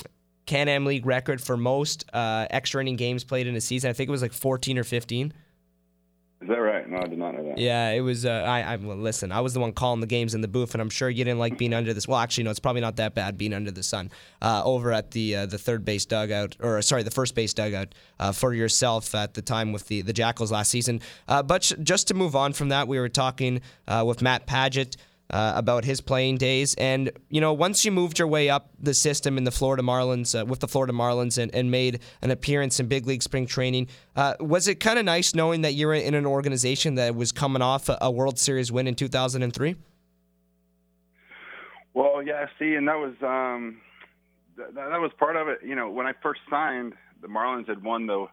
[0.47, 3.91] Can-Am League record for most uh, extra inning games played in a season?
[3.91, 5.33] I think it was like 14 or 15.
[6.43, 6.87] Is that right?
[6.87, 7.59] No, I did not know that.
[7.59, 8.27] Yeah, it was.
[8.27, 9.33] Uh, I, I well, listen.
[9.33, 11.39] I was the one calling the games in the booth, and I'm sure you didn't
[11.39, 12.07] like being under this.
[12.07, 14.11] Well, actually, no, it's probably not that bad being under the sun.
[14.43, 17.95] Uh, over at the uh, the third base dugout, or sorry, the first base dugout
[18.21, 21.01] uh, for yourself at the time with the the Jackals last season.
[21.27, 24.47] Uh, but sh- just to move on from that, we were talking uh, with Matt
[24.47, 24.97] Padgett
[25.31, 26.75] uh, about his playing days.
[26.75, 30.39] And, you know, once you moved your way up the system in the Florida Marlins,
[30.39, 33.89] uh, with the Florida Marlins, and, and made an appearance in big league spring training,
[34.15, 37.63] uh, was it kind of nice knowing that you're in an organization that was coming
[37.63, 39.77] off a, a World Series win in 2003?
[41.95, 43.81] Well, yeah, see, and that was um,
[44.57, 45.61] that, that was part of it.
[45.65, 48.27] You know, when I first signed, the Marlins had won the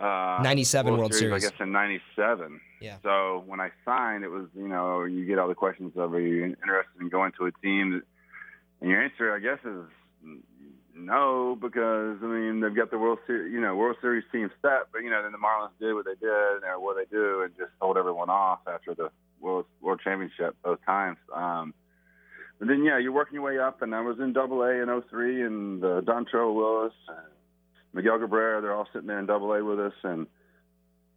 [0.00, 1.44] uh, 97 World Series.
[1.44, 2.60] I guess in '97.
[2.80, 2.98] Yeah.
[3.02, 6.20] So when I signed, it was you know you get all the questions of are
[6.20, 8.02] you interested in going to a team,
[8.80, 10.40] and your answer I guess is
[10.94, 14.88] no because I mean they've got the World Series you know World Series team set,
[14.92, 16.28] but you know then the Marlins did what they did
[16.64, 19.10] or what they do and just told everyone off after the
[19.40, 21.18] World World Championship both times.
[21.34, 21.74] Um,
[22.58, 25.02] but then yeah, you're working your way up, and I was in Double A in
[25.10, 26.94] '03, and uh, Dontrelle Willis.
[27.08, 27.18] And,
[27.92, 30.26] Miguel Cabrera, they're all sitting there in Double A with us, and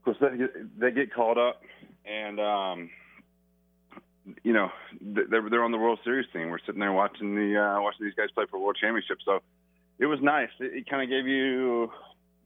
[0.04, 1.62] course they get, they get called up,
[2.06, 2.90] and um,
[4.44, 4.70] you know
[5.02, 6.50] they're they're on the World Series team.
[6.50, 9.18] We're sitting there watching the uh, watching these guys play for World Championship.
[9.26, 9.40] So
[9.98, 10.50] it was nice.
[10.60, 11.92] It, it kind of gave you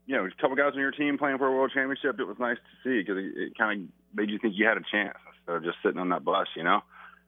[0.06, 2.18] you know a couple guys on your team playing for a World Championship.
[2.18, 4.76] It was nice to see because it, it kind of made you think you had
[4.76, 6.46] a chance instead of just sitting on that bus.
[6.56, 6.80] You know,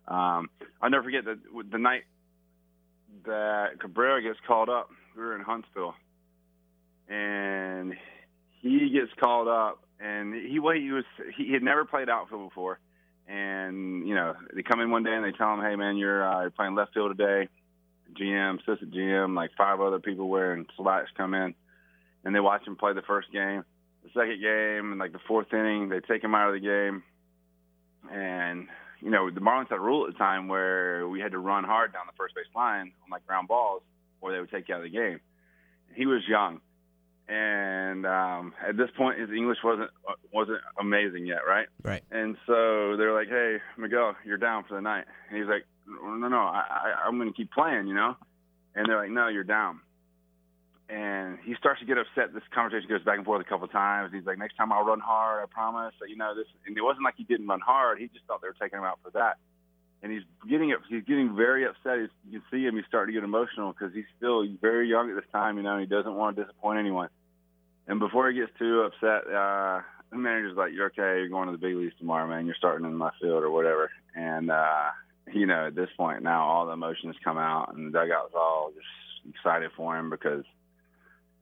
[0.09, 0.51] um,
[0.81, 1.39] I'll never forget that
[1.71, 2.05] the night
[3.25, 4.91] that Cabrera gets called up.
[5.17, 5.95] We were in Huntsville
[7.09, 7.95] and
[8.61, 11.05] he gets called up and he what he was
[11.37, 12.79] he had never played outfield before.
[13.29, 16.25] And you know they come in one day and they tell him hey man you're
[16.25, 17.49] uh, playing left field today.
[18.19, 21.55] Gm assistant gm like five other people wearing slacks come in
[22.25, 23.65] and they watch him play the first game.
[24.05, 27.03] The second game and like the fourth inning they take him out of the game.
[28.13, 28.69] And
[29.01, 31.65] you know the marlins had a rule at the time where we had to run
[31.65, 33.83] hard down the first base line on like ground balls
[34.21, 35.21] or they would take you out of the game.
[35.95, 36.61] He was young
[37.29, 39.91] and um, at this point his English wasn't
[40.33, 41.67] wasn't amazing yet, right?
[41.83, 42.03] Right.
[42.11, 46.29] And so they're like, "Hey, Miguel, you're down for the night." And he's like, "No,
[46.29, 48.17] no, I, I, I'm going to keep playing," you know.
[48.75, 49.81] And they're like, "No, you're down."
[50.89, 52.33] And he starts to get upset.
[52.33, 54.13] This conversation goes back and forth a couple of times.
[54.15, 55.43] He's like, "Next time I'll run hard.
[55.43, 56.47] I promise." So, you know, this.
[56.67, 57.99] And it wasn't like he didn't run hard.
[57.99, 59.39] He just thought they were taking him out for that.
[60.03, 60.79] And he's getting it.
[60.89, 62.01] He's getting very upset.
[62.01, 62.77] He's, you can see him.
[62.77, 65.57] He's starting to get emotional because he's still very young at this time.
[65.57, 67.09] You know, he doesn't want to disappoint anyone.
[67.87, 69.81] And before he gets too upset, uh,
[70.11, 71.21] the manager's like, "You're okay.
[71.21, 72.47] You're going to the big leagues tomorrow, man.
[72.47, 74.91] You're starting in my field or whatever." And uh,
[75.33, 78.73] you know, at this point now, all the emotions come out, and the dugout's all
[78.75, 80.45] just excited for him because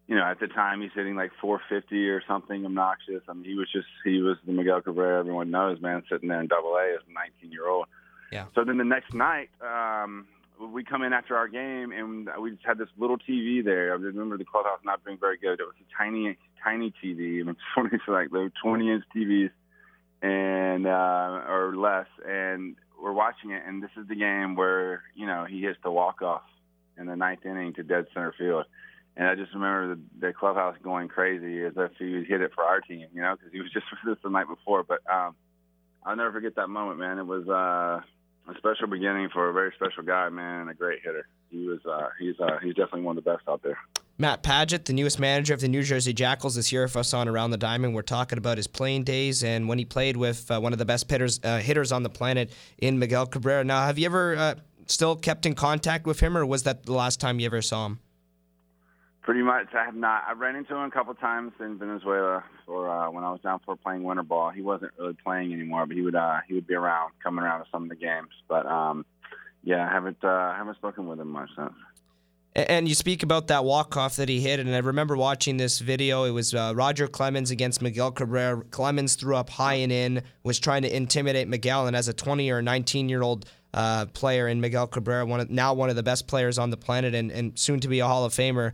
[0.07, 3.22] you know, at the time he's hitting like 450 or something obnoxious.
[3.28, 6.40] I mean, he was just he was the Miguel Cabrera everyone knows, man, sitting there
[6.40, 7.86] in Double A as a 19 year old.
[8.35, 8.47] Yeah.
[8.55, 10.26] So then the next night, um,
[10.61, 13.93] we come in after our game and we just had this little TV there.
[13.93, 15.61] I remember the clubhouse not being very good.
[15.61, 17.41] It was a tiny, tiny TV.
[17.41, 19.51] I mean, it's funny, it's like they were 20 inch TVs
[20.22, 23.62] and uh, or less, and we're watching it.
[23.66, 26.43] And this is the game where you know he hits the walk off
[26.99, 28.66] in the ninth inning to dead center field
[29.16, 32.64] and I just remember the, the clubhouse going crazy as if he hit it for
[32.64, 34.82] our team, you know, because he was just with us the night before.
[34.82, 35.37] But um,
[36.05, 37.18] I'll never forget that moment, man.
[37.18, 38.05] It was uh,
[38.49, 41.26] a special beginning for a very special guy, man, a great hitter.
[41.51, 43.78] He was uh, he's uh, he's definitely one of the best out there.
[44.16, 47.26] Matt Padgett, the newest manager of the New Jersey Jackals, is here with us on
[47.26, 47.95] Around the Diamond.
[47.95, 50.84] We're talking about his playing days and when he played with uh, one of the
[50.84, 53.64] best hitters, uh, hitters on the planet in Miguel Cabrera.
[53.64, 54.55] Now, have you ever uh,
[54.86, 57.86] still kept in contact with him, or was that the last time you ever saw
[57.86, 57.99] him?
[59.24, 60.24] Pretty much, I have not.
[60.28, 63.58] I ran into him a couple times in Venezuela for uh, when I was down
[63.64, 64.50] for playing winter ball.
[64.50, 67.60] He wasn't really playing anymore, but he would uh, he would be around, coming around
[67.60, 68.28] to some of the games.
[68.48, 69.06] But um,
[69.62, 71.72] yeah, I haven't uh, haven't spoken with him much since.
[72.54, 75.78] And you speak about that walk off that he hit, and I remember watching this
[75.78, 76.24] video.
[76.24, 78.62] It was uh, Roger Clemens against Miguel Cabrera.
[78.70, 82.50] Clemens threw up high and in, was trying to intimidate Miguel, and as a 20
[82.50, 86.02] or 19 year old uh, player in Miguel Cabrera, one of, now one of the
[86.02, 88.72] best players on the planet, and, and soon to be a Hall of Famer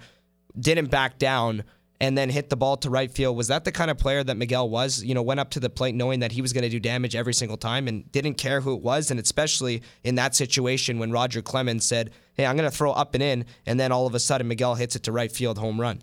[0.59, 1.65] didn't back down
[2.01, 3.37] and then hit the ball to right field.
[3.37, 5.05] Was that the kind of player that Miguel was?
[5.05, 7.15] You know, went up to the plate knowing that he was going to do damage
[7.15, 9.11] every single time and didn't care who it was.
[9.11, 13.15] And especially in that situation when Roger Clemens said, Hey, I'm going to throw up
[13.15, 13.45] and in.
[13.67, 16.01] And then all of a sudden, Miguel hits it to right field home run.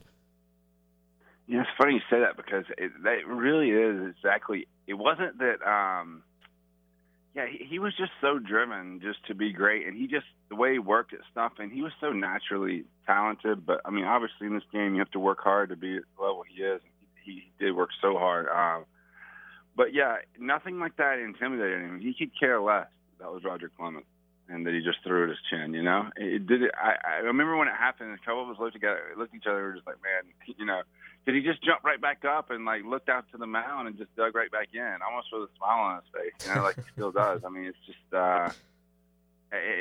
[1.48, 4.68] Yeah, it's funny you say that because it, that really is exactly.
[4.86, 5.68] It wasn't that.
[5.68, 6.24] um
[7.38, 10.56] yeah, he, he was just so driven just to be great, and he just the
[10.56, 13.64] way he worked at stuff, and he was so naturally talented.
[13.64, 16.04] But I mean, obviously in this game, you have to work hard to be at
[16.18, 16.82] the level he is.
[17.24, 18.48] He, he did work so hard.
[18.48, 18.86] Um,
[19.76, 22.00] but yeah, nothing like that intimidated him.
[22.00, 22.88] He could care less.
[23.20, 24.06] That was Roger Clemens,
[24.50, 25.76] and that he just threw at his chin.
[25.76, 26.72] You know, it did it.
[26.76, 28.18] I, I remember when it happened.
[28.20, 30.34] A couple of us looked together, looked at each other, we were just like, man,
[30.58, 30.82] you know
[31.26, 33.98] did he just jump right back up and like looked out to the mound and
[33.98, 36.76] just dug right back in, almost with a smile on his face, you know, like
[36.76, 37.42] he still does.
[37.46, 38.50] I mean, it's just uh,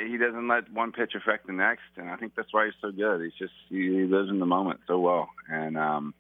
[0.09, 2.91] he doesn't let one pitch affect the next, and I think that's why he's so
[2.91, 3.23] good.
[3.23, 6.15] He's just he lives in the moment so well, and um,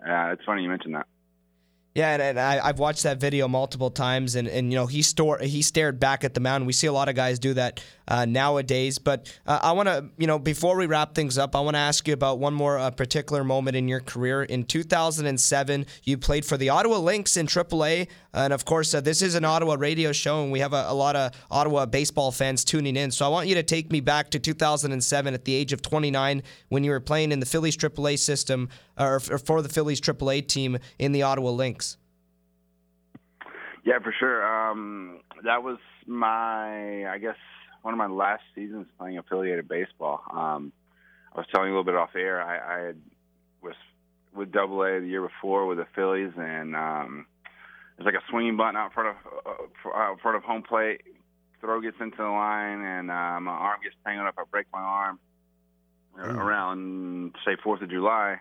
[0.00, 1.06] uh, it's funny you mentioned that.
[1.94, 5.02] Yeah, and, and I, have watched that video multiple times, and, and you know he
[5.02, 6.66] store he stared back at the mound.
[6.66, 8.98] We see a lot of guys do that uh, nowadays.
[8.98, 11.80] But uh, I want to, you know, before we wrap things up, I want to
[11.80, 14.42] ask you about one more uh, particular moment in your career.
[14.42, 19.22] In 2007, you played for the Ottawa Lynx in AAA, and of course, uh, this
[19.22, 22.64] is an Ottawa radio show, and we have a, a, lot of Ottawa baseball fans
[22.64, 23.10] tuning in.
[23.10, 26.42] So I want you to take me back to 2007 at the age of 29
[26.68, 30.46] when you were playing in the Phillies AAA system, or, or for the Phillies AAA
[30.46, 31.96] team in the Ottawa Lynx.
[33.84, 34.46] Yeah, for sure.
[34.46, 37.36] Um, that was my, I guess,
[37.82, 40.22] one of my last seasons playing affiliated baseball.
[40.32, 40.72] Um,
[41.34, 42.42] I was telling you a little bit off air.
[42.42, 42.96] I, I had,
[43.62, 43.74] was
[44.34, 47.26] with Double A the year before with the Phillies, and um,
[47.96, 49.16] there's like a swinging bunt out front of
[49.46, 51.02] uh, out front of home plate.
[51.60, 54.34] Throw gets into the line, and uh, my arm gets tangled up.
[54.38, 55.20] I break my arm
[56.18, 56.36] mm.
[56.36, 58.40] around say Fourth of July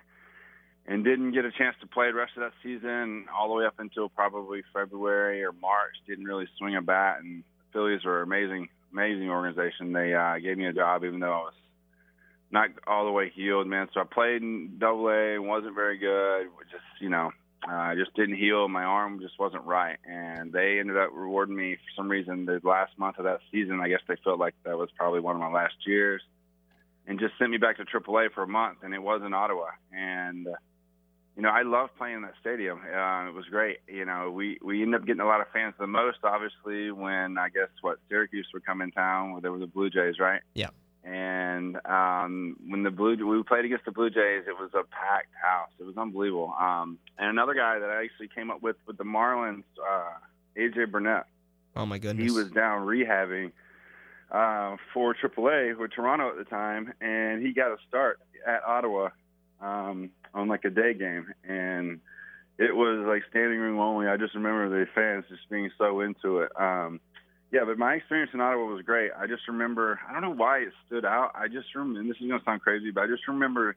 [0.88, 3.66] and didn't get a chance to play the rest of that season all the way
[3.66, 5.96] up until probably February or March.
[6.08, 9.94] Didn't really swing a bat, and the Phillies are amazing, amazing organization.
[9.94, 11.54] They uh, gave me a job even though I was
[12.52, 13.88] not all the way healed, man.
[13.94, 16.48] So I played in Double A, wasn't very good.
[16.70, 17.32] Just you know,
[17.68, 18.68] I uh, just didn't heal.
[18.68, 22.46] My arm just wasn't right, and they ended up rewarding me for some reason.
[22.46, 25.36] The last month of that season, I guess they felt like that was probably one
[25.36, 26.22] of my last years,
[27.08, 29.68] and just sent me back to AAA for a month, and it was in Ottawa,
[29.92, 30.48] and.
[30.48, 30.52] Uh,
[31.36, 32.80] you know, I love playing in that stadium.
[32.80, 33.80] Uh, it was great.
[33.88, 35.74] You know, we we ended up getting a lot of fans.
[35.80, 39.60] The most, obviously, when I guess what Syracuse would come in town, where there were
[39.60, 40.42] the Blue Jays, right?
[40.54, 40.70] Yeah.
[41.04, 45.34] And um, when the Blue we played against the Blue Jays, it was a packed
[45.42, 45.70] house.
[45.80, 46.54] It was unbelievable.
[46.60, 50.14] Um, and another guy that I actually came up with with the Marlins, uh,
[50.58, 51.26] AJ Burnett.
[51.76, 52.30] Oh my goodness.
[52.30, 53.52] He was down rehabbing
[54.32, 59.10] uh, for AAA with Toronto at the time, and he got a start at Ottawa.
[59.62, 62.00] Um, on like a day game, and
[62.58, 64.08] it was like standing room only.
[64.08, 66.52] I just remember the fans just being so into it.
[66.60, 67.00] Um,
[67.52, 69.12] Yeah, but my experience in Ottawa was great.
[69.12, 71.32] I just remember, I don't know why it stood out.
[71.36, 73.76] I just remember, this is to sound crazy, but I just remember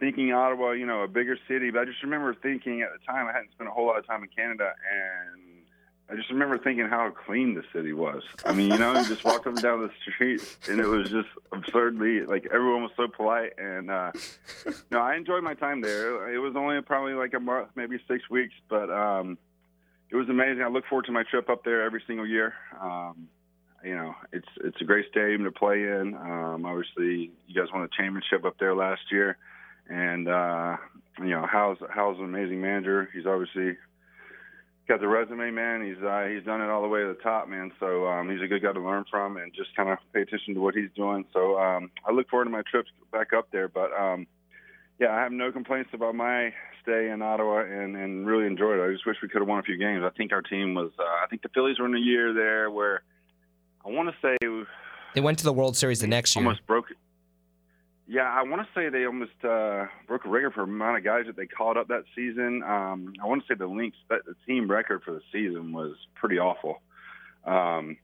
[0.00, 1.70] thinking Ottawa, you know, a bigger city.
[1.70, 4.06] But I just remember thinking at the time, I hadn't spent a whole lot of
[4.06, 5.41] time in Canada, and
[6.10, 8.22] I just remember thinking how clean the city was.
[8.44, 11.08] I mean, you know, you just walked up and down the street, and it was
[11.08, 13.52] just absurdly like everyone was so polite.
[13.56, 14.12] And uh,
[14.90, 16.34] no, I enjoyed my time there.
[16.34, 19.38] It was only probably like a month, maybe six weeks, but um,
[20.10, 20.62] it was amazing.
[20.62, 22.52] I look forward to my trip up there every single year.
[22.80, 23.28] Um,
[23.82, 26.14] you know, it's it's a great stadium to play in.
[26.14, 29.38] Um, obviously, you guys won a championship up there last year,
[29.88, 30.76] and uh,
[31.18, 33.08] you know, Hal's Hal's an amazing manager.
[33.12, 33.76] He's obviously
[34.92, 35.82] got the resume, man.
[35.82, 37.72] He's uh, he's done it all the way to the top, man.
[37.80, 40.52] So um, he's a good guy to learn from, and just kind of pay attention
[40.54, 41.24] to what he's doing.
[41.32, 43.68] So um, I look forward to my trips back up there.
[43.68, 44.26] But um,
[45.00, 48.86] yeah, I have no complaints about my stay in Ottawa, and and really enjoyed it.
[48.86, 50.02] I just wish we could have won a few games.
[50.04, 50.90] I think our team was.
[50.98, 53.02] Uh, I think the Phillies were in a year there where
[53.86, 54.36] I want to say
[55.14, 56.44] They went to the World Series the next year.
[56.44, 56.86] almost broke.
[58.08, 61.04] Yeah, I want to say they almost uh, broke a record for the amount of
[61.04, 62.62] guys that they called up that season.
[62.62, 65.94] Um, I want to say the Lynx, that the team record for the season was
[66.14, 66.82] pretty awful.
[67.44, 67.96] Um,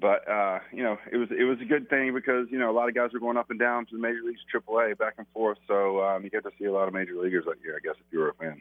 [0.00, 2.72] but uh, you know, it was it was a good thing because you know a
[2.72, 5.26] lot of guys were going up and down to the major leagues, AAA, back and
[5.32, 5.58] forth.
[5.66, 7.96] So um, you get to see a lot of major leaguers that year, I guess,
[7.98, 8.60] if you were a fan.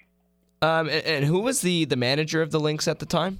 [0.61, 3.39] Um, and, and who was the the manager of the Lynx at the time?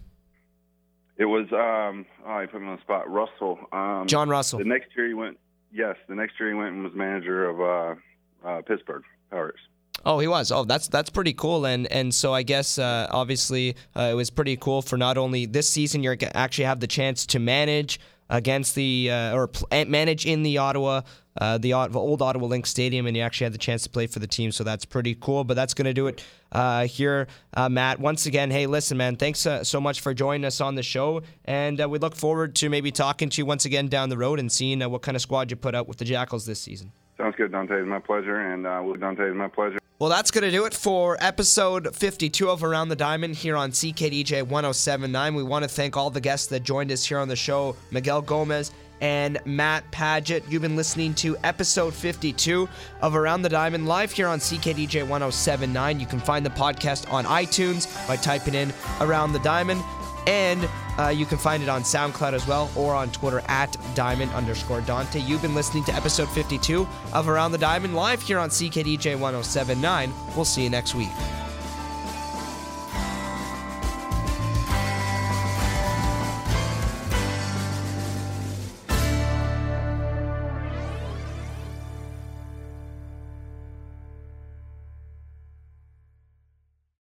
[1.18, 3.10] It was um, oh, you put me on the spot.
[3.10, 3.60] Russell.
[3.72, 4.60] Um, John Russell.
[4.60, 5.38] The next year he went.
[5.76, 9.60] Yes, the next year he went and was manager of uh, uh, Pittsburgh Pirates.
[10.06, 10.50] Oh, he was.
[10.50, 11.66] Oh, that's that's pretty cool.
[11.66, 15.46] And and so I guess uh, obviously uh, it was pretty cool for not only
[15.46, 18.00] this season you actually have the chance to manage
[18.30, 21.02] against the uh, or pl- manage in the Ottawa.
[21.38, 24.20] Uh, the old Ottawa Lynx Stadium, and you actually had the chance to play for
[24.20, 25.44] the team, so that's pretty cool.
[25.44, 26.24] But that's going to do it
[26.54, 28.00] uh, here, uh, Matt.
[28.00, 31.24] Once again, hey, listen, man, thanks uh, so much for joining us on the show,
[31.44, 34.40] and uh, we look forward to maybe talking to you once again down the road
[34.40, 36.94] and seeing what kind of squad you put out with the Jackals this season.
[37.18, 37.80] Sounds good, Dante.
[37.80, 39.80] It's my pleasure, and uh, Dante, it's my pleasure.
[39.98, 43.72] Well, that's going to do it for episode 52 of Around the Diamond here on
[43.72, 45.36] CKDJ 1079.
[45.36, 48.22] We want to thank all the guests that joined us here on the show Miguel
[48.22, 50.44] Gomez and Matt Padgett.
[50.52, 52.68] You've been listening to episode 52
[53.02, 56.02] of Around the Diamond live here on CKDJ 1079.
[56.02, 59.82] You can find the podcast on iTunes by typing in Around the Diamond.
[60.28, 60.68] And
[60.98, 64.82] uh, you can find it on SoundCloud as well or on Twitter at diamond underscore
[64.82, 65.20] Dante.
[65.20, 70.14] You've been listening to episode 52 of Around the Diamond live here on CKDJ 1079.
[70.36, 71.10] We'll see you next week.